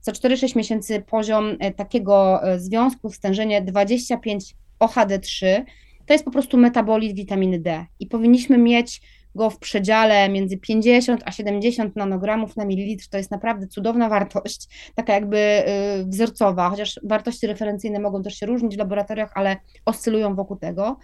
[0.00, 5.62] co 4-6 miesięcy poziom e, takiego e, związku, stężenie 25 OHD3,
[6.06, 9.00] to jest po prostu metabolit witaminy D i powinniśmy mieć
[9.34, 14.90] go w przedziale między 50 a 70 nanogramów na mililitr, to jest naprawdę cudowna wartość,
[14.94, 20.34] taka jakby y, wzorcowa, chociaż wartości referencyjne mogą też się różnić w laboratoriach, ale oscylują
[20.34, 20.96] wokół tego,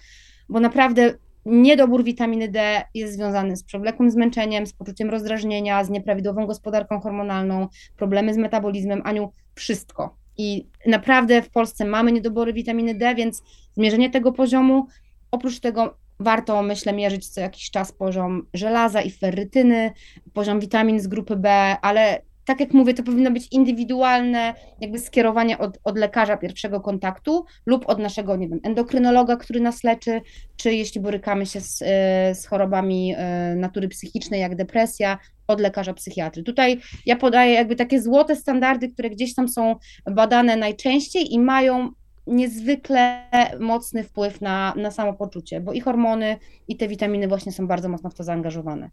[0.48, 1.14] bo naprawdę
[1.46, 7.68] niedobór witaminy D jest związany z przewlekłym zmęczeniem, z poczuciem rozdrażnienia, z nieprawidłową gospodarką hormonalną,
[7.96, 10.16] problemy z metabolizmem, Aniu, wszystko.
[10.38, 13.42] I naprawdę w Polsce mamy niedobory witaminy D, więc
[13.74, 14.86] zmierzenie tego poziomu,
[15.30, 19.92] oprócz tego warto, myślę, mierzyć co jakiś czas poziom żelaza i ferrytyny,
[20.32, 25.58] poziom witamin z grupy B, ale tak jak mówię, to powinno być indywidualne jakby skierowanie
[25.58, 30.20] od, od lekarza pierwszego kontaktu lub od naszego, nie wiem, endokrynologa, który nas leczy,
[30.56, 31.78] czy jeśli borykamy się z,
[32.38, 36.42] z chorobami e, natury psychicznej, jak depresja, od lekarza psychiatry.
[36.42, 39.76] Tutaj ja podaję jakby takie złote standardy, które gdzieś tam są
[40.10, 41.90] badane najczęściej i mają
[42.26, 43.22] niezwykle
[43.60, 46.36] mocny wpływ na, na samopoczucie, bo i hormony,
[46.68, 48.90] i te witaminy właśnie są bardzo mocno w to zaangażowane.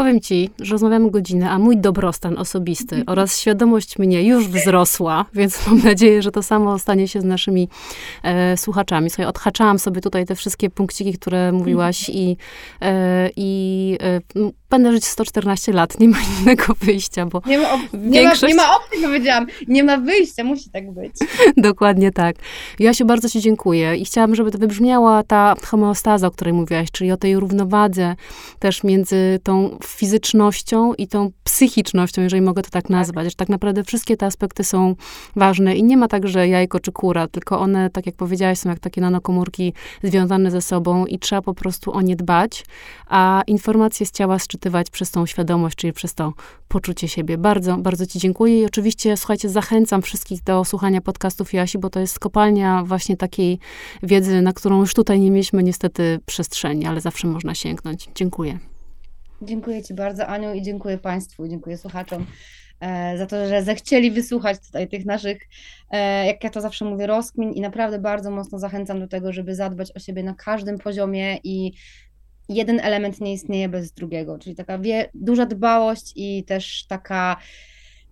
[0.00, 5.66] Powiem ci, że rozmawiamy godzinę, a mój dobrostan osobisty oraz świadomość mnie już wzrosła, więc
[5.66, 7.68] mam nadzieję, że to samo stanie się z naszymi
[8.22, 9.10] e, słuchaczami.
[9.10, 12.36] Słuchaj, odhaczałam sobie tutaj te wszystkie punkciki, które mówiłaś i,
[12.82, 14.20] e, i e,
[14.70, 18.42] będę żyć 114 lat, nie ma innego wyjścia, bo nie ma, nie większość...
[18.42, 21.12] ma, nie ma opcji, powiedziałam, nie ma wyjścia, musi tak być.
[21.56, 22.36] Dokładnie tak.
[22.78, 26.90] Ja się bardzo ci dziękuję i chciałam, żeby to wybrzmiała ta homeostaza, o której mówiłaś,
[26.90, 28.16] czyli o tej równowadze
[28.58, 32.90] też między tą fizycznością i tą psychicznością, jeżeli mogę to tak, tak.
[32.90, 34.94] nazwać, że tak naprawdę wszystkie te aspekty są
[35.36, 38.68] ważne i nie ma tak, że jajko czy kura, tylko one, tak jak powiedziałaś, są
[38.68, 42.64] jak takie nanokomórki związane ze sobą i trzeba po prostu o nie dbać,
[43.06, 46.32] a informacje z ciała sczytywać przez tą świadomość, czyli przez to
[46.68, 47.38] poczucie siebie.
[47.38, 52.00] Bardzo, bardzo Ci dziękuję i oczywiście, słuchajcie, zachęcam wszystkich do słuchania podcastów Jasi, bo to
[52.00, 53.58] jest kopalnia właśnie takiej
[54.02, 58.08] wiedzy, na którą już tutaj nie mieliśmy niestety przestrzeni, ale zawsze można sięgnąć.
[58.14, 58.58] Dziękuję.
[59.42, 62.26] Dziękuję Ci bardzo, Aniu, i dziękuję Państwu, dziękuję słuchaczom
[62.80, 65.42] e, za to, że zechcieli wysłuchać tutaj tych naszych,
[65.90, 69.54] e, jak ja to zawsze mówię, rozkmin i naprawdę bardzo mocno zachęcam do tego, żeby
[69.54, 71.72] zadbać o siebie na każdym poziomie i
[72.50, 77.36] jeden element nie istnieje bez drugiego, czyli taka wie, duża dbałość i też taka,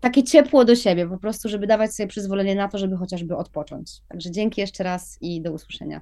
[0.01, 4.01] takie ciepło do siebie, po prostu, żeby dawać sobie przyzwolenie na to, żeby chociażby odpocząć.
[4.09, 6.01] Także dzięki jeszcze raz i do usłyszenia.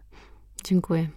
[0.64, 1.08] Dziękuję.